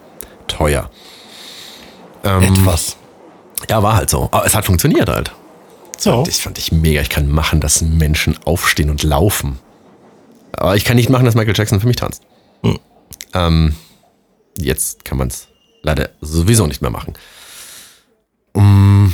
[0.48, 0.90] teuer.
[2.24, 2.96] Ähm, Etwas.
[3.68, 4.28] Ja, war halt so.
[4.32, 5.32] Aber es hat funktioniert halt.
[5.98, 6.24] So.
[6.24, 7.00] Das fand ich mega.
[7.00, 9.58] Ich kann machen, dass Menschen aufstehen und laufen.
[10.52, 12.22] Aber ich kann nicht machen, dass Michael Jackson für mich tanzt.
[12.62, 12.78] Hm.
[13.32, 13.74] Ähm,
[14.58, 15.48] jetzt kann man es
[15.82, 17.14] leider sowieso nicht mehr machen.
[18.52, 19.12] Um,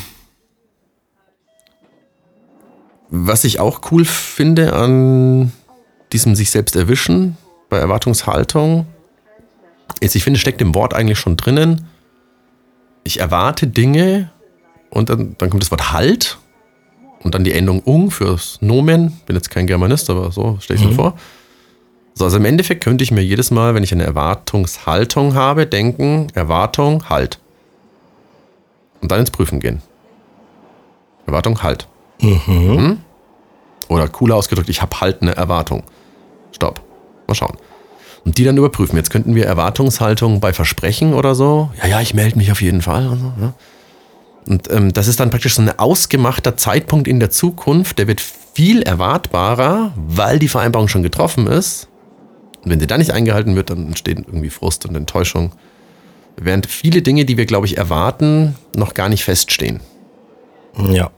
[3.08, 5.52] was ich auch cool finde an
[6.12, 7.36] diesem sich selbst erwischen
[7.68, 8.86] bei Erwartungshaltung,
[10.00, 11.88] ist, ich finde, steckt im Wort eigentlich schon drinnen.
[13.10, 14.30] Ich erwarte Dinge
[14.88, 16.38] und dann, dann kommt das Wort halt
[17.24, 19.20] und dann die Endung ung fürs Nomen.
[19.26, 21.18] Bin jetzt kein Germanist, aber so stelle ich mir vor.
[22.14, 26.28] So, also im Endeffekt könnte ich mir jedes Mal, wenn ich eine Erwartungshaltung habe, denken,
[26.34, 27.40] Erwartung, halt.
[29.00, 29.82] Und dann ins Prüfen gehen.
[31.26, 31.88] Erwartung, halt.
[32.20, 32.98] Hm?
[33.88, 35.82] Oder cooler ausgedrückt, ich habe halt eine Erwartung.
[36.52, 36.80] Stopp.
[37.26, 37.56] Mal schauen.
[38.24, 38.96] Und die dann überprüfen.
[38.96, 41.70] Jetzt könnten wir Erwartungshaltung bei Versprechen oder so.
[41.82, 43.08] Ja, ja, ich melde mich auf jeden Fall.
[43.08, 43.54] Und, so, ja.
[44.46, 47.98] und ähm, das ist dann praktisch so ein ausgemachter Zeitpunkt in der Zukunft.
[47.98, 51.88] Der wird viel erwartbarer, weil die Vereinbarung schon getroffen ist.
[52.62, 55.52] Und wenn sie dann nicht eingehalten wird, dann entsteht irgendwie Frust und Enttäuschung.
[56.36, 59.80] Während viele Dinge, die wir, glaube ich, erwarten, noch gar nicht feststehen.
[60.92, 61.10] Ja.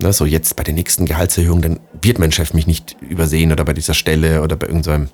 [0.00, 3.64] Ne, so jetzt bei der nächsten Gehaltserhöhung, dann wird mein Chef mich nicht übersehen oder
[3.64, 5.08] bei dieser Stelle oder bei irgendeinem.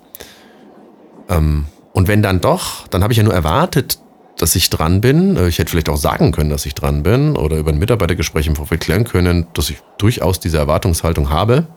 [1.29, 3.99] Ähm, und wenn dann doch, dann habe ich ja nur erwartet,
[4.37, 5.37] dass ich dran bin.
[5.37, 8.47] Äh, Ich hätte vielleicht auch sagen können, dass ich dran bin oder über ein Mitarbeitergespräch
[8.47, 11.67] im Vorfeld klären können, dass ich durchaus diese Erwartungshaltung habe.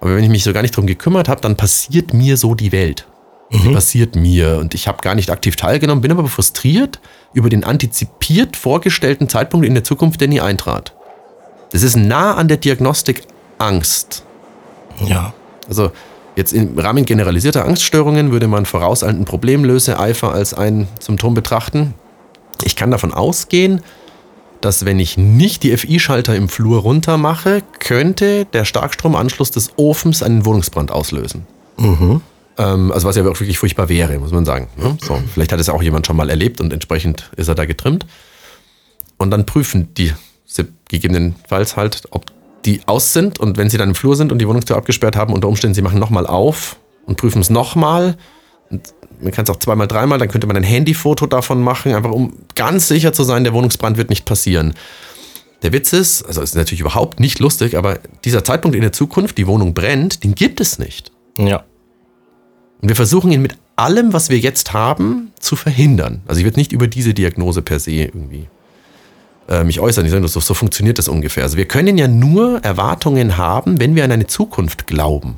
[0.00, 2.72] Aber wenn ich mich so gar nicht drum gekümmert habe, dann passiert mir so die
[2.72, 3.06] Welt.
[3.50, 7.00] Die passiert mir und ich habe gar nicht aktiv teilgenommen, bin aber frustriert
[7.32, 10.94] über den antizipiert vorgestellten Zeitpunkt in der Zukunft, der nie eintrat.
[11.72, 13.22] Das ist nah an der Diagnostik
[13.56, 14.22] Angst.
[15.06, 15.32] Ja.
[15.66, 15.92] Also
[16.38, 21.94] jetzt im Rahmen generalisierter Angststörungen würde man vorauseilenden Problemlöseeifer als ein Symptom betrachten.
[22.64, 23.82] Ich kann davon ausgehen,
[24.60, 30.22] dass wenn ich nicht die FI-Schalter im Flur runter mache, könnte der Starkstromanschluss des Ofens
[30.22, 31.46] einen Wohnungsbrand auslösen.
[32.56, 34.68] Ähm, also was ja auch wirklich furchtbar wäre, muss man sagen.
[34.76, 34.96] Ne?
[35.02, 38.06] So, vielleicht hat es auch jemand schon mal erlebt und entsprechend ist er da getrimmt.
[39.16, 40.12] Und dann prüfen die
[40.88, 42.26] gegebenenfalls halt, ob
[42.64, 45.32] die aus sind und wenn sie dann im Flur sind und die Wohnungstür abgesperrt haben,
[45.32, 48.16] unter Umständen, sie machen nochmal auf und prüfen es nochmal.
[49.20, 52.34] Man kann es auch zweimal, dreimal, dann könnte man ein Handyfoto davon machen, einfach um
[52.54, 54.74] ganz sicher zu sein, der Wohnungsbrand wird nicht passieren.
[55.62, 59.38] Der Witz ist, also ist natürlich überhaupt nicht lustig, aber dieser Zeitpunkt in der Zukunft,
[59.38, 61.10] die Wohnung brennt, den gibt es nicht.
[61.36, 61.64] Ja.
[62.80, 66.22] Und wir versuchen ihn mit allem, was wir jetzt haben, zu verhindern.
[66.28, 68.48] Also ich werde nicht über diese Diagnose per se irgendwie
[69.48, 70.04] äh, mich äußern.
[70.04, 71.42] Ich sage, so, so funktioniert das ungefähr.
[71.42, 75.36] Also wir können ja nur Erwartungen haben, wenn wir an eine Zukunft glauben.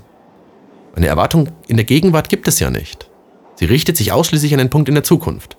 [0.95, 3.09] Eine Erwartung in der Gegenwart gibt es ja nicht.
[3.57, 5.57] Sie richtet sich ausschließlich an den Punkt in der Zukunft.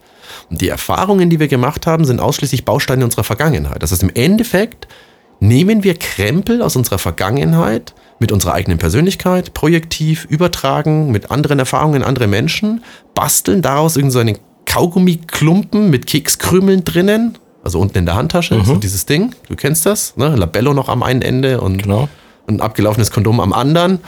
[0.50, 3.82] Und die Erfahrungen, die wir gemacht haben, sind ausschließlich Bausteine unserer Vergangenheit.
[3.82, 4.88] Das heißt, im Endeffekt
[5.40, 12.04] nehmen wir Krempel aus unserer Vergangenheit mit unserer eigenen Persönlichkeit, projektiv, übertragen, mit anderen Erfahrungen,
[12.04, 12.84] andere Menschen,
[13.16, 19.06] basteln daraus irgendeinen so Kaugummiklumpen mit Kekskrümeln drinnen, also unten in der Handtasche, so dieses
[19.06, 20.36] Ding, du kennst das, ne?
[20.36, 22.10] Labello noch am einen Ende und Genau.
[22.48, 24.00] ein abgelaufenes Kondom am anderen,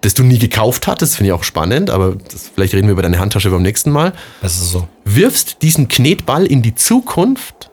[0.00, 3.02] das du nie gekauft hattest, finde ich auch spannend, aber das, vielleicht reden wir über
[3.02, 4.88] deine Handtasche beim nächsten Mal Das ist so.
[5.04, 7.70] wirfst diesen Knetball in die Zukunft,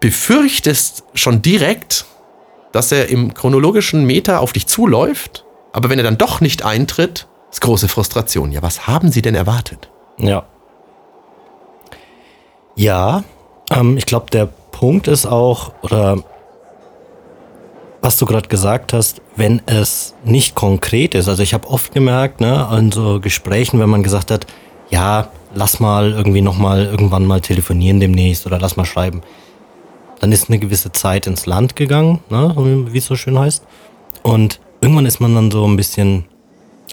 [0.00, 2.04] befürchtest schon direkt,
[2.72, 7.26] dass er im chronologischen Meter auf dich zuläuft, aber wenn er dann doch nicht eintritt,
[7.50, 8.52] ist große Frustration.
[8.52, 9.90] Ja, was haben sie denn erwartet?
[10.18, 10.44] Ja.
[12.76, 13.24] Ja,
[13.70, 16.22] ähm, ich glaube, der Punkt ist auch, oder
[18.02, 21.28] was du gerade gesagt hast, wenn es nicht konkret ist.
[21.28, 24.46] Also ich habe oft gemerkt, ne, an so Gesprächen, wenn man gesagt hat,
[24.90, 29.22] ja, lass mal irgendwie nochmal irgendwann mal telefonieren demnächst oder lass mal schreiben.
[30.20, 32.54] dann ist eine gewisse Zeit ins Land gegangen, ne,
[32.90, 33.64] wie es so schön heißt.
[34.22, 36.26] Und irgendwann ist man dann so ein bisschen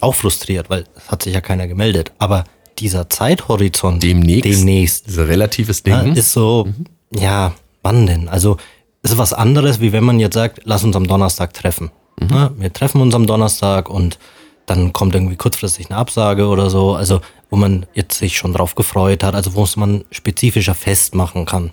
[0.01, 2.11] auch frustriert, weil es hat sich ja keiner gemeldet.
[2.19, 2.43] Aber
[2.79, 4.45] dieser Zeithorizont Demnächst.
[4.45, 6.15] demnächst ist relatives Ding.
[6.15, 6.67] ist so,
[7.13, 8.27] ja, wann denn?
[8.27, 8.57] Also
[9.01, 11.91] ist was anderes, wie wenn man jetzt sagt, lass uns am Donnerstag treffen.
[12.29, 14.17] Ja, wir treffen uns am Donnerstag und
[14.65, 18.75] dann kommt irgendwie kurzfristig eine Absage oder so, also wo man jetzt sich schon drauf
[18.75, 21.71] gefreut hat, also wo es man spezifischer festmachen kann.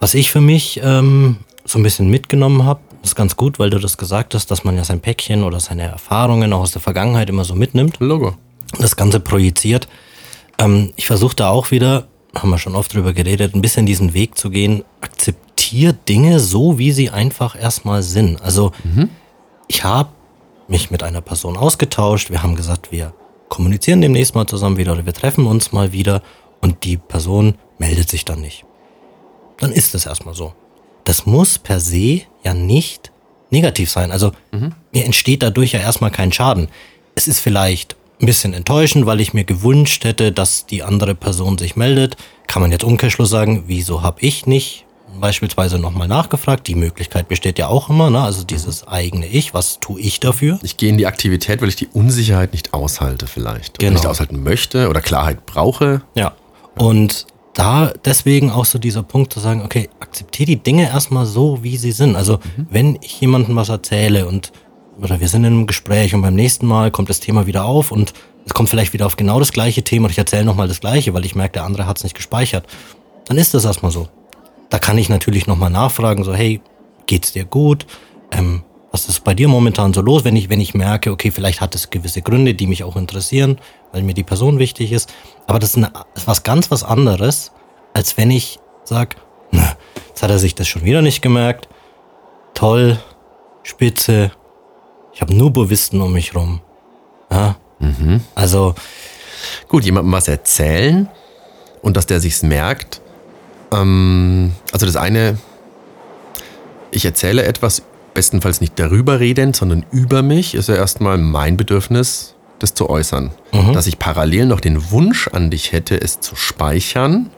[0.00, 3.78] Was ich für mich ähm, so ein bisschen mitgenommen habe, ist ganz gut, weil du
[3.78, 7.28] das gesagt hast, dass man ja sein Päckchen oder seine Erfahrungen auch aus der Vergangenheit
[7.28, 8.34] immer so mitnimmt Logo.
[8.78, 9.88] Das Ganze projiziert.
[10.58, 14.14] Ähm, ich versuche da auch wieder, haben wir schon oft drüber geredet, ein bisschen diesen
[14.14, 14.84] Weg zu gehen.
[15.00, 18.42] Akzeptier Dinge so, wie sie einfach erstmal sind.
[18.42, 18.72] Also
[19.66, 20.10] ich habe
[20.68, 22.30] mich mit einer Person ausgetauscht.
[22.30, 23.14] Wir haben gesagt, wir
[23.48, 26.22] kommunizieren demnächst mal zusammen wieder oder wir treffen uns mal wieder
[26.60, 28.64] und die Person meldet sich dann nicht.
[29.58, 30.52] Dann ist es erstmal so.
[31.04, 33.10] Das muss per se ja nicht
[33.50, 34.12] negativ sein.
[34.12, 34.32] Also
[34.92, 36.68] mir entsteht dadurch ja erstmal kein Schaden.
[37.14, 41.56] Es ist vielleicht ein bisschen enttäuschend, weil ich mir gewünscht hätte, dass die andere Person
[41.58, 42.16] sich meldet.
[42.46, 44.84] Kann man jetzt Umkehrschluss sagen, wieso habe ich nicht
[45.20, 46.66] beispielsweise nochmal nachgefragt?
[46.66, 48.20] Die Möglichkeit besteht ja auch immer, ne?
[48.20, 50.58] also dieses eigene Ich, was tue ich dafür?
[50.62, 53.78] Ich gehe in die Aktivität, weil ich die Unsicherheit nicht aushalte vielleicht.
[53.78, 54.00] Oder Genau.
[54.00, 56.02] nicht aushalten möchte oder Klarheit brauche.
[56.14, 56.32] Ja.
[56.76, 61.62] Und da deswegen auch so dieser Punkt zu sagen, okay, akzeptiere die Dinge erstmal so,
[61.62, 62.14] wie sie sind.
[62.14, 62.38] Also
[62.70, 64.52] wenn ich jemandem was erzähle und
[65.00, 67.92] oder wir sind in einem Gespräch und beim nächsten Mal kommt das Thema wieder auf
[67.92, 68.12] und
[68.44, 71.14] es kommt vielleicht wieder auf genau das gleiche Thema und ich erzähle nochmal das gleiche,
[71.14, 72.66] weil ich merke, der andere hat es nicht gespeichert,
[73.26, 74.08] dann ist das erstmal so.
[74.70, 76.60] Da kann ich natürlich nochmal nachfragen, so, hey,
[77.06, 77.86] geht's dir gut?
[78.32, 81.60] Ähm, was ist bei dir momentan so los, wenn ich, wenn ich merke, okay, vielleicht
[81.60, 83.58] hat es gewisse Gründe, die mich auch interessieren,
[83.92, 85.12] weil mir die Person wichtig ist.
[85.46, 87.52] Aber das ist, eine, ist was ganz was anderes,
[87.92, 89.16] als wenn ich sag,
[89.50, 89.76] na,
[90.08, 91.68] jetzt hat er sich das schon wieder nicht gemerkt.
[92.54, 92.98] Toll,
[93.62, 94.32] spitze,
[95.18, 96.60] ich habe nur Bovisten um mich rum.
[97.28, 97.56] Ja?
[98.36, 98.76] Also,
[99.66, 101.08] Gut, jemandem was erzählen
[101.82, 103.00] und dass der sich's merkt.
[103.72, 105.38] Ähm, also das eine,
[106.92, 107.82] ich erzähle etwas,
[108.14, 113.32] bestenfalls nicht darüber redend, sondern über mich, ist ja erstmal mein Bedürfnis, das zu äußern.
[113.72, 117.30] Dass ich parallel noch den Wunsch an dich hätte, es zu speichern.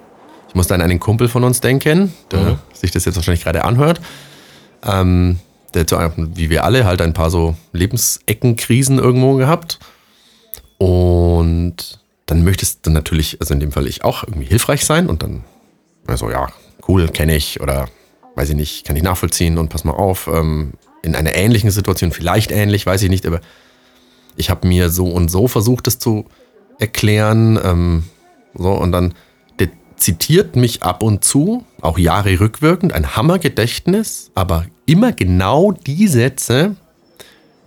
[0.51, 3.65] Ich muss da an einen Kumpel von uns denken, der sich das jetzt wahrscheinlich gerade
[3.65, 4.03] anhört.
[4.85, 5.39] Ähm,
[5.75, 9.79] der einem, wie wir alle, halt ein paar so Lebenseckenkrisen irgendwo gehabt.
[10.79, 15.23] Und dann möchtest du natürlich, also in dem Fall ich auch, irgendwie hilfreich sein und
[15.23, 15.45] dann,
[16.07, 16.49] also ja,
[16.89, 17.89] cool, kenne ich oder
[18.37, 22.13] weiß ich nicht, kann ich nachvollziehen und pass mal auf, ähm, in einer ähnlichen Situation,
[22.13, 23.41] vielleicht ähnlich, weiß ich nicht, aber
[24.37, 26.27] ich habe mir so und so versucht, das zu
[26.79, 27.59] erklären.
[27.63, 28.05] Ähm,
[28.55, 29.15] so, und dann,
[29.59, 36.09] der zitiert mich ab und zu, auch Jahre rückwirkend, ein Hammergedächtnis, aber immer genau die
[36.09, 36.77] Sätze,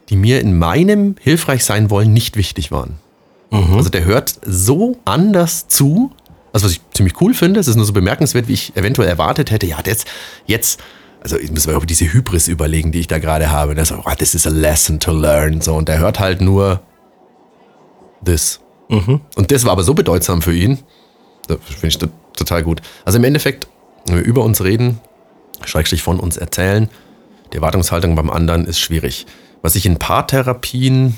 [0.10, 3.00] die mir in meinem hilfreich sein wollen nicht wichtig waren.
[3.76, 6.12] Also der hört so anders zu,
[6.52, 9.52] also was ich ziemlich cool finde, es ist nur so bemerkenswert, wie ich eventuell erwartet
[9.52, 10.08] hätte, ja, jetzt,
[10.48, 10.80] jetzt,
[11.22, 13.76] also ich muss mir über diese Hybris überlegen, die ich da gerade habe.
[13.76, 15.62] Das, oh, this is a lesson to learn.
[15.62, 16.82] So, und der hört halt nur
[18.26, 18.60] this.
[19.36, 20.80] Und das war aber so bedeutsam für ihn.
[21.48, 22.82] Das finde ich to- total gut.
[23.06, 23.68] Also im Endeffekt,
[24.08, 25.00] wenn wir über uns reden,
[25.64, 26.90] Schrägstrich von uns erzählen,
[27.54, 29.26] die Erwartungshaltung beim anderen ist schwierig.
[29.62, 31.16] Was ich in Paartherapien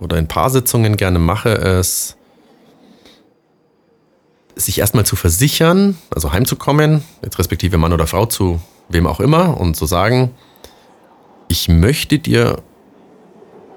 [0.00, 2.16] oder in Paarsitzungen gerne mache, ist,
[4.56, 9.58] sich erstmal zu versichern, also heimzukommen, jetzt respektive Mann oder Frau zu wem auch immer
[9.60, 10.32] und zu sagen,
[11.48, 12.62] ich möchte dir,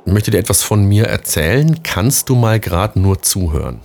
[0.05, 3.81] möchte dir etwas von mir erzählen, kannst du mal gerade nur zuhören?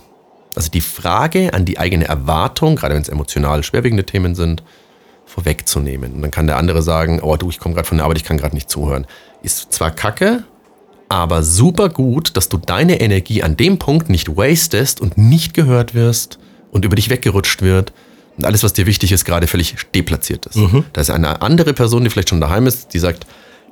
[0.55, 4.63] Also die Frage an die eigene Erwartung, gerade wenn es emotional schwerwiegende Themen sind,
[5.25, 6.13] vorwegzunehmen.
[6.13, 8.23] Und dann kann der andere sagen, oh du, ich komme gerade von der Arbeit, ich
[8.23, 9.07] kann gerade nicht zuhören.
[9.41, 10.43] Ist zwar kacke,
[11.09, 15.93] aber super gut, dass du deine Energie an dem Punkt nicht wastest und nicht gehört
[15.93, 16.39] wirst
[16.71, 17.93] und über dich weggerutscht wird
[18.37, 20.55] und alles, was dir wichtig ist, gerade völlig deplatziert ist.
[20.93, 23.27] Da ist eine andere Person, die vielleicht schon daheim ist, die sagt,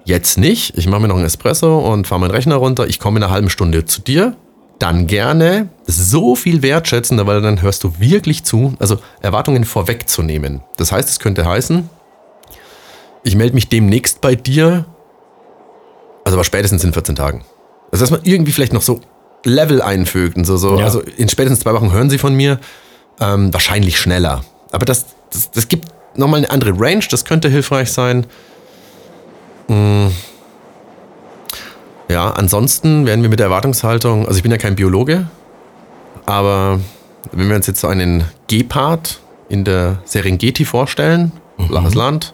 [0.05, 3.17] jetzt nicht, ich mache mir noch einen Espresso und fahre meinen Rechner runter, ich komme
[3.17, 4.35] in einer halben Stunde zu dir,
[4.81, 10.61] dann gerne so viel wertschätzen, weil dann hörst du wirklich zu, also Erwartungen vorwegzunehmen.
[10.77, 11.89] Das heißt, es könnte heißen,
[13.23, 14.85] ich melde mich demnächst bei dir,
[16.23, 17.43] also aber spätestens in 14 Tagen.
[17.91, 19.01] Also dass man irgendwie vielleicht noch so
[19.43, 20.85] Level einfügt und so, so Ja.
[20.85, 22.59] also in spätestens zwei Wochen hören sie von mir,
[23.19, 24.43] ähm, wahrscheinlich schneller.
[24.71, 28.25] Aber das, das, das gibt nochmal eine andere Range, das könnte hilfreich sein.
[29.67, 30.07] Mm.
[32.11, 35.27] Ja, ansonsten werden wir mit der Erwartungshaltung, also ich bin ja kein Biologe,
[36.25, 36.81] aber
[37.31, 41.31] wenn wir uns jetzt so einen Gepard in der Serengeti vorstellen,
[41.67, 42.33] flaches Land.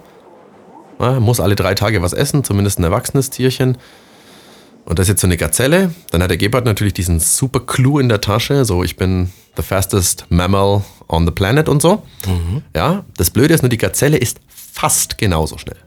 [1.00, 3.78] Ja, muss alle drei Tage was essen, zumindest ein erwachsenes Tierchen.
[4.86, 5.94] Und das ist jetzt so eine Gazelle.
[6.10, 8.66] Dann hat der Gebhardt natürlich diesen super Clou in der Tasche.
[8.66, 12.02] So, ich bin the fastest mammal on the planet und so.
[12.76, 15.78] Ja, das Blöde ist nur, die Gazelle ist fast genauso schnell.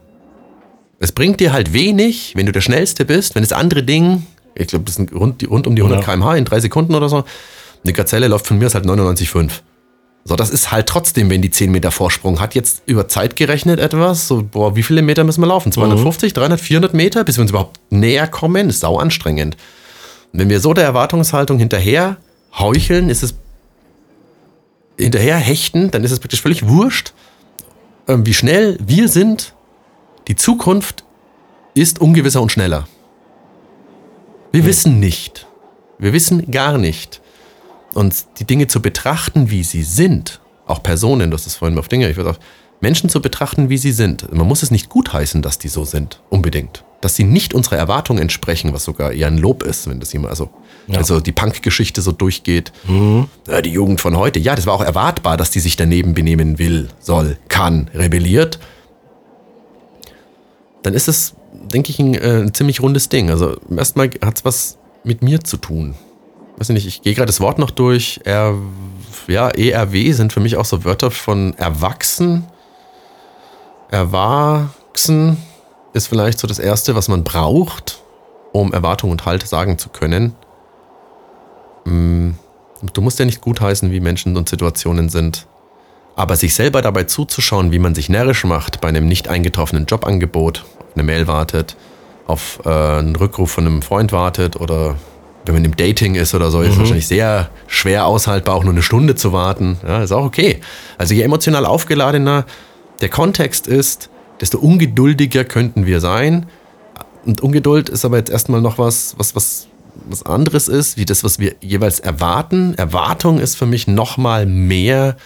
[1.03, 4.67] Es bringt dir halt wenig, wenn du der Schnellste bist, wenn das andere Ding, ich
[4.67, 6.05] glaube, das sind rund, rund um die 100 Ja.
[6.05, 7.23] km/h in drei Sekunden oder so.
[7.83, 9.49] Eine Gazelle läuft von mir aus halt 99,5.
[10.25, 13.79] So, das ist halt trotzdem, wenn die 10 Meter Vorsprung hat, jetzt über Zeit gerechnet
[13.79, 14.27] etwas.
[14.27, 15.71] So, boah, wie viele Meter müssen wir laufen?
[15.71, 18.69] 250, 300, 400 Meter, bis wir uns überhaupt näher kommen?
[18.69, 19.57] Ist sau anstrengend.
[20.31, 22.17] Und wenn wir so der Erwartungshaltung hinterher
[22.59, 23.33] heucheln, ist es
[24.99, 27.13] hinterher hechten, dann ist es praktisch völlig wurscht,
[28.07, 29.55] ähm, wie schnell wir sind.
[30.27, 31.03] Die Zukunft
[31.73, 32.87] ist ungewisser und schneller.
[34.51, 35.47] Wir wissen nicht.
[35.97, 37.21] Wir wissen gar nicht.
[37.93, 42.09] Und die Dinge zu betrachten, wie sie sind, auch Personen, das ist vorhin auf Dinge,
[42.09, 42.39] ich würde auch
[42.79, 44.33] Menschen zu betrachten, wie sie sind.
[44.33, 46.83] Man muss es nicht gutheißen, dass die so sind, unbedingt.
[46.99, 50.31] Dass sie nicht unserer Erwartung entsprechen, was sogar eher ein Lob ist, wenn das jemand,
[50.31, 50.49] also,
[50.93, 52.71] also die Punk-Geschichte so durchgeht.
[53.47, 56.57] Ja, die Jugend von heute, ja, das war auch erwartbar, dass die sich daneben benehmen
[56.59, 58.59] will, soll, kann, rebelliert.
[60.83, 63.29] Dann ist es, denke ich, ein, äh, ein ziemlich rundes Ding.
[63.29, 65.95] Also erstmal hat es was mit mir zu tun.
[66.57, 68.19] Weiß ich nicht, ich gehe gerade das Wort noch durch.
[68.23, 68.55] Er,
[69.27, 72.45] ja, ERW sind für mich auch so Wörter von erwachsen.
[73.89, 75.37] Erwachsen
[75.93, 78.01] ist vielleicht so das Erste, was man braucht,
[78.51, 80.35] um Erwartung und Halt sagen zu können.
[81.85, 82.31] Mm,
[82.93, 85.47] Du musst ja nicht gutheißen, wie Menschen und Situationen sind.
[86.15, 90.65] Aber sich selber dabei zuzuschauen, wie man sich närrisch macht bei einem nicht eingetroffenen Jobangebot,
[90.95, 91.75] eine Mail wartet,
[92.27, 94.95] auf äh, einen Rückruf von einem Freund wartet oder
[95.45, 98.83] wenn man im Dating ist oder so, ist wahrscheinlich sehr schwer aushaltbar, auch nur eine
[98.83, 99.77] Stunde zu warten.
[99.85, 100.61] Ja, ist auch okay.
[100.97, 102.45] Also je emotional aufgeladener
[103.01, 106.45] der Kontext ist, desto ungeduldiger könnten wir sein.
[107.25, 109.67] Und Ungeduld ist aber jetzt erstmal noch was, was, was,
[110.07, 112.75] was anderes ist, wie das, was wir jeweils erwarten.
[112.75, 115.17] Erwartung ist für mich nochmal mehr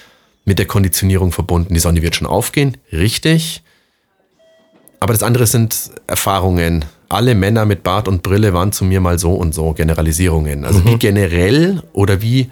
[0.46, 1.74] mit der Konditionierung verbunden.
[1.74, 3.64] Die Sonne wird schon aufgehen, richtig.
[5.06, 6.84] Aber das andere sind Erfahrungen.
[7.10, 10.66] Alle Männer mit Bart und Brille waren zu mir mal so und so, Generalisierungen.
[10.66, 12.50] Also wie generell oder wie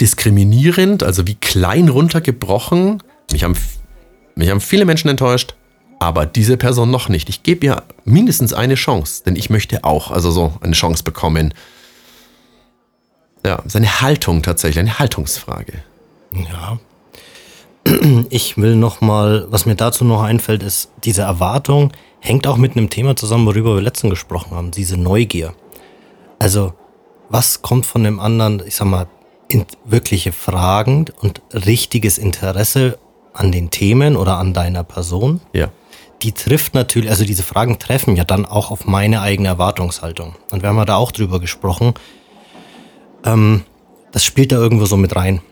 [0.00, 3.02] diskriminierend, also wie klein runtergebrochen.
[3.32, 3.56] Mich haben,
[4.36, 5.56] mich haben viele Menschen enttäuscht,
[5.98, 7.28] aber diese Person noch nicht.
[7.28, 11.52] Ich gebe ihr mindestens eine Chance, denn ich möchte auch, also so eine Chance bekommen.
[13.44, 15.82] Ja, seine Haltung tatsächlich, eine Haltungsfrage.
[16.32, 16.78] Ja.
[18.30, 22.76] Ich will noch mal, was mir dazu noch einfällt, ist, diese Erwartung hängt auch mit
[22.76, 25.54] einem Thema zusammen, worüber wir letztens gesprochen haben, diese Neugier.
[26.38, 26.72] Also,
[27.28, 29.06] was kommt von dem anderen, ich sag mal,
[29.48, 32.98] in wirkliche Fragen und richtiges Interesse
[33.32, 35.40] an den Themen oder an deiner Person?
[35.52, 35.68] Ja.
[36.22, 40.36] die trifft natürlich, also diese Fragen treffen ja dann auch auf meine eigene Erwartungshaltung.
[40.52, 41.94] Und wir haben ja da auch drüber gesprochen.
[43.24, 43.64] Ähm,
[44.12, 45.42] das spielt da irgendwo so mit rein.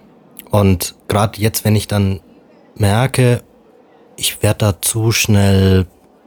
[0.51, 2.21] Und gerade jetzt, wenn ich dann
[2.81, 3.43] merke,
[4.17, 5.87] ich werde da zu schnell,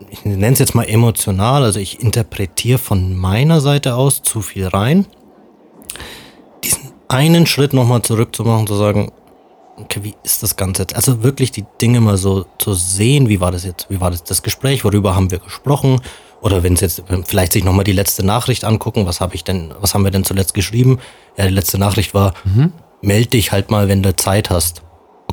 [0.10, 4.68] ich nenne es jetzt mal emotional, also ich interpretiere von meiner Seite aus zu viel
[4.68, 5.06] rein,
[6.63, 9.12] diesen einen Schritt nochmal zurückzumachen, zu sagen,
[9.78, 10.96] okay, wie ist das Ganze jetzt?
[10.96, 14.24] Also wirklich die Dinge mal so zu sehen, wie war das jetzt, wie war das,
[14.24, 16.02] das Gespräch, worüber haben wir gesprochen?
[16.42, 19.74] Oder wenn es jetzt, vielleicht sich nochmal die letzte Nachricht angucken, was habe ich denn,
[19.80, 21.00] was haben wir denn zuletzt geschrieben?
[21.38, 22.34] Ja, die letzte Nachricht war,
[23.02, 24.82] meld dich halt mal, wenn du Zeit hast.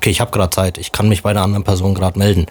[0.00, 2.46] Okay, ich habe gerade Zeit, ich kann mich bei der anderen Person gerade melden.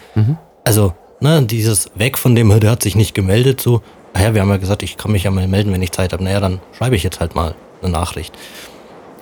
[0.64, 3.82] Also, ne, dieses Weg von dem, der hat sich nicht gemeldet, so,
[4.14, 6.22] naja, wir haben ja gesagt, ich kann mich ja mal melden, wenn ich Zeit habe.
[6.24, 8.34] Naja, dann schreibe ich jetzt halt mal eine Nachricht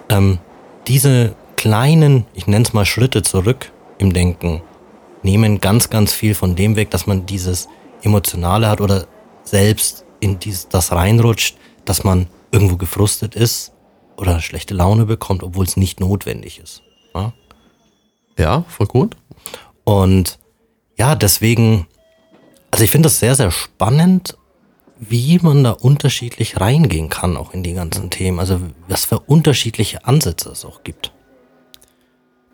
[0.09, 0.39] ähm,
[0.87, 4.63] diese kleinen, ich nenne es mal Schritte zurück im Denken,
[5.23, 7.69] nehmen ganz, ganz viel von dem weg, dass man dieses
[8.03, 9.07] Emotionale hat oder
[9.43, 13.73] selbst in dieses, das reinrutscht, dass man irgendwo gefrustet ist
[14.17, 16.83] oder schlechte Laune bekommt, obwohl es nicht notwendig ist.
[18.39, 18.65] Ja?
[18.69, 19.17] Voll gut.
[19.85, 20.39] Und
[20.97, 21.87] ja, deswegen,
[22.71, 24.37] also ich finde das sehr, sehr spannend,
[24.99, 28.41] wie man da unterschiedlich reingehen kann, auch in die ganzen Themen.
[28.41, 31.13] Also was für unterschiedliche Ansätze es auch gibt.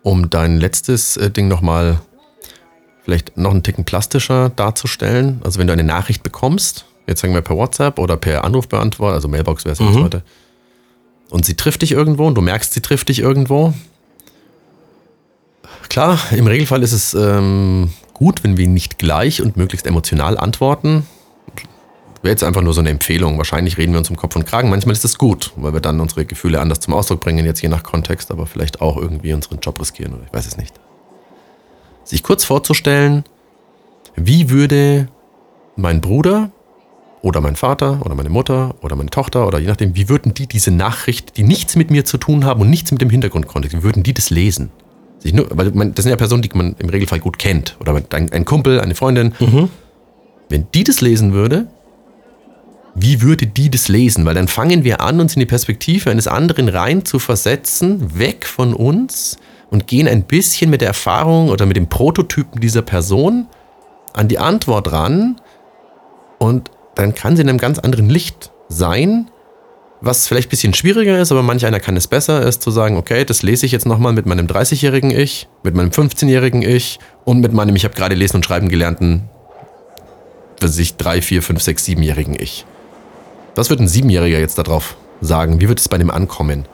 [0.03, 1.99] Um dein letztes äh, Ding nochmal
[3.03, 5.41] vielleicht noch einen Ticken plastischer darzustellen.
[5.43, 9.27] Also wenn du eine Nachricht bekommst, jetzt sagen wir per WhatsApp oder per Anrufbeantworter, also
[9.27, 10.23] Mailbox wäre es jetzt heute,
[11.29, 13.73] und sie trifft dich irgendwo und du merkst, sie trifft dich irgendwo.
[15.95, 21.07] Klar, im Regelfall ist es ähm, gut, wenn wir nicht gleich und möglichst emotional antworten.
[22.21, 23.37] Wäre jetzt einfach nur so eine Empfehlung.
[23.37, 24.69] Wahrscheinlich reden wir uns um Kopf und Kragen.
[24.69, 27.69] Manchmal ist das gut, weil wir dann unsere Gefühle anders zum Ausdruck bringen, jetzt je
[27.69, 30.73] nach Kontext, aber vielleicht auch irgendwie unseren Job riskieren oder ich weiß es nicht.
[32.03, 33.23] sich kurz vorzustellen,
[34.17, 35.07] wie würde
[35.77, 36.51] mein Bruder
[37.21, 40.47] oder mein Vater oder meine Mutter oder meine Tochter oder je nachdem, wie würden die
[40.47, 43.83] diese Nachricht, die nichts mit mir zu tun haben und nichts mit dem Hintergrundkontext, wie
[43.83, 44.71] würden die das lesen?
[45.25, 47.77] Sich nur, weil man, das sind ja Personen, die man im Regelfall gut kennt.
[47.79, 49.33] Oder ein, ein Kumpel, eine Freundin.
[50.49, 51.65] Wenn die das lesen würde,
[52.93, 54.23] wie würde die das lesen?
[54.27, 58.45] Weil dann fangen wir an, uns in die Perspektive eines anderen rein zu versetzen, weg
[58.45, 59.39] von uns
[59.71, 63.47] und gehen ein bisschen mit der Erfahrung oder mit dem Prototypen dieser Person
[64.13, 65.41] an die Antwort ran
[66.37, 69.31] und dann kann sie in einem ganz anderen Licht sein,
[70.01, 72.97] was vielleicht ein bisschen schwieriger ist, aber manch einer kann es besser, ist zu sagen,
[72.97, 77.39] okay, das lese ich jetzt nochmal mit meinem 30-jährigen Ich, mit meinem 15-jährigen Ich und
[77.39, 79.29] mit meinem, ich habe gerade lesen und schreiben gelernten,
[80.59, 82.65] was ich, 3, 4, 5, 6, 7-jährigen Ich.
[83.55, 85.61] Was wird ein Siebenjähriger jetzt darauf sagen?
[85.61, 86.65] Wie wird es bei dem ankommen?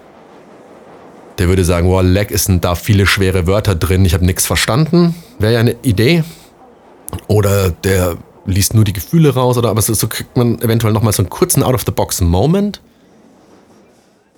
[1.38, 4.46] Der würde sagen, wow, leck, ist denn da viele schwere Wörter drin, ich habe nichts
[4.46, 5.16] verstanden.
[5.40, 6.24] Wäre ja eine Idee.
[7.28, 11.14] Oder der liest nur die Gefühle raus, oder aber so, so kriegt man eventuell nochmal
[11.14, 12.82] so einen kurzen Out-of-the-Box-Moment.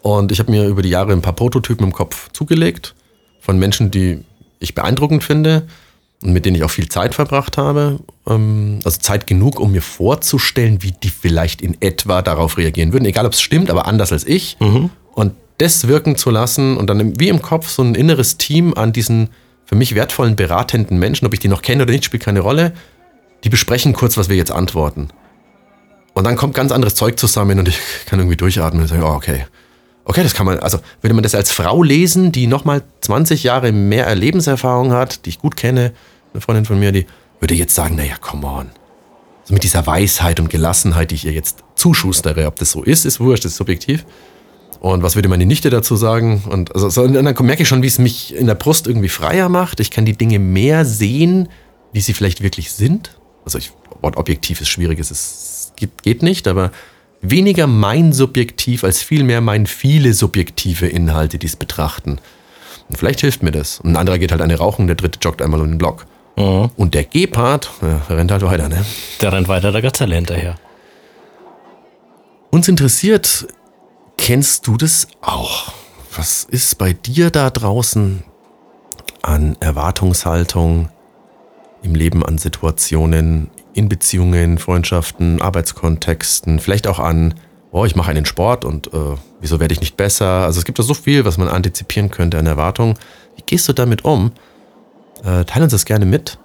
[0.04, 2.94] Und ich habe mir über die Jahre ein paar Prototypen im Kopf zugelegt
[3.40, 4.20] von Menschen, die
[4.60, 5.66] ich beeindruckend finde
[6.22, 8.00] und mit denen ich auch viel Zeit verbracht habe.
[8.28, 13.06] Ähm, also Zeit genug, um mir vorzustellen, wie die vielleicht in etwa darauf reagieren würden.
[13.06, 14.58] Egal, ob es stimmt, aber anders als ich.
[15.14, 18.92] Und das wirken zu lassen und dann wie im Kopf so ein inneres Team an
[18.92, 19.30] diesen
[19.64, 22.74] für mich wertvollen, beratenden Menschen, ob ich die noch kenne oder nicht, spielt keine Rolle.
[23.46, 25.08] Die besprechen kurz, was wir jetzt antworten.
[26.14, 29.14] Und dann kommt ganz anderes Zeug zusammen und ich kann irgendwie durchatmen und sagen, oh,
[29.14, 29.46] okay.
[30.06, 33.72] Okay, das kann man, also würde man das als Frau lesen, die nochmal 20 Jahre
[33.72, 35.94] mehr Lebenserfahrung hat, die ich gut kenne,
[36.34, 37.06] eine Freundin von mir, die
[37.40, 38.70] würde jetzt sagen, naja, come on.
[39.46, 43.06] So mit dieser Weisheit und Gelassenheit, die ich ihr jetzt zuschustere, ob das so ist,
[43.06, 44.06] ist wurscht, ist subjektiv.
[44.80, 46.44] Und was würde meine Nichte dazu sagen?
[46.50, 49.10] Und also, so, und dann merke ich schon, wie es mich in der Brust irgendwie
[49.10, 49.80] freier macht.
[49.80, 51.48] Ich kann die Dinge mehr sehen,
[51.94, 53.18] wie sie vielleicht wirklich sind.
[53.46, 56.72] Also ich, objektiv ist schwierig, es ist, geht, geht nicht, aber
[57.24, 62.20] weniger mein Subjektiv als vielmehr mein viele subjektive Inhalte, die es betrachten.
[62.90, 63.80] Und vielleicht hilft mir das.
[63.80, 66.06] Und ein anderer geht halt eine rauchen, der dritte joggt einmal um den Block.
[66.36, 68.84] Und der Gepard, ja, der rennt halt weiter, ne?
[69.22, 70.56] Der rennt weiter der Gazelle hinterher.
[72.52, 73.48] Uns interessiert,
[74.18, 75.72] kennst du das auch?
[76.16, 78.24] Was ist bei dir da draußen
[79.22, 80.90] an Erwartungshaltung
[81.82, 87.34] im Leben, an Situationen, in Beziehungen, Freundschaften, Arbeitskontexten, vielleicht auch an,
[87.72, 90.28] oh, ich mache einen Sport und äh, wieso werde ich nicht besser?
[90.28, 92.96] Also es gibt da so viel, was man antizipieren könnte an Erwartungen.
[93.36, 94.32] Wie gehst du damit um?
[95.26, 96.38] Äh, teile uns das gerne mit.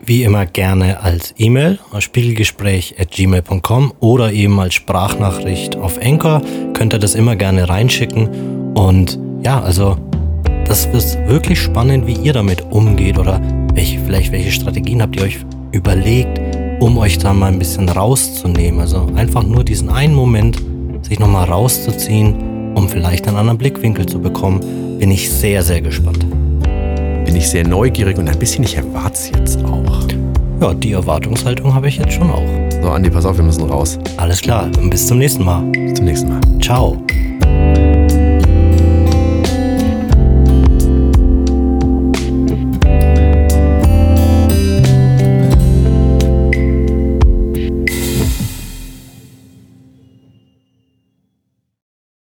[0.00, 6.40] Wie immer gerne als E-Mail spiegelgespräch.gmail.com oder eben als Sprachnachricht auf Anchor.
[6.72, 8.72] Könnt ihr das immer gerne reinschicken.
[8.74, 9.98] Und ja, also
[10.66, 13.40] das ist wirklich spannend, wie ihr damit umgeht oder
[13.74, 15.44] welche, vielleicht welche Strategien habt ihr euch
[15.78, 16.40] überlegt,
[16.80, 18.80] um euch da mal ein bisschen rauszunehmen.
[18.80, 20.62] Also einfach nur diesen einen Moment,
[21.02, 24.60] sich nochmal rauszuziehen, um vielleicht einen anderen Blickwinkel zu bekommen,
[24.98, 26.26] bin ich sehr, sehr gespannt.
[27.24, 30.06] Bin ich sehr neugierig und ein bisschen, ich erwarte es jetzt auch.
[30.60, 32.42] Ja, die Erwartungshaltung habe ich jetzt schon auch.
[32.82, 33.98] So, Andi, pass auf, wir müssen raus.
[34.16, 35.62] Alles klar, und bis zum nächsten Mal.
[35.70, 36.40] Bis zum nächsten Mal.
[36.60, 36.96] Ciao.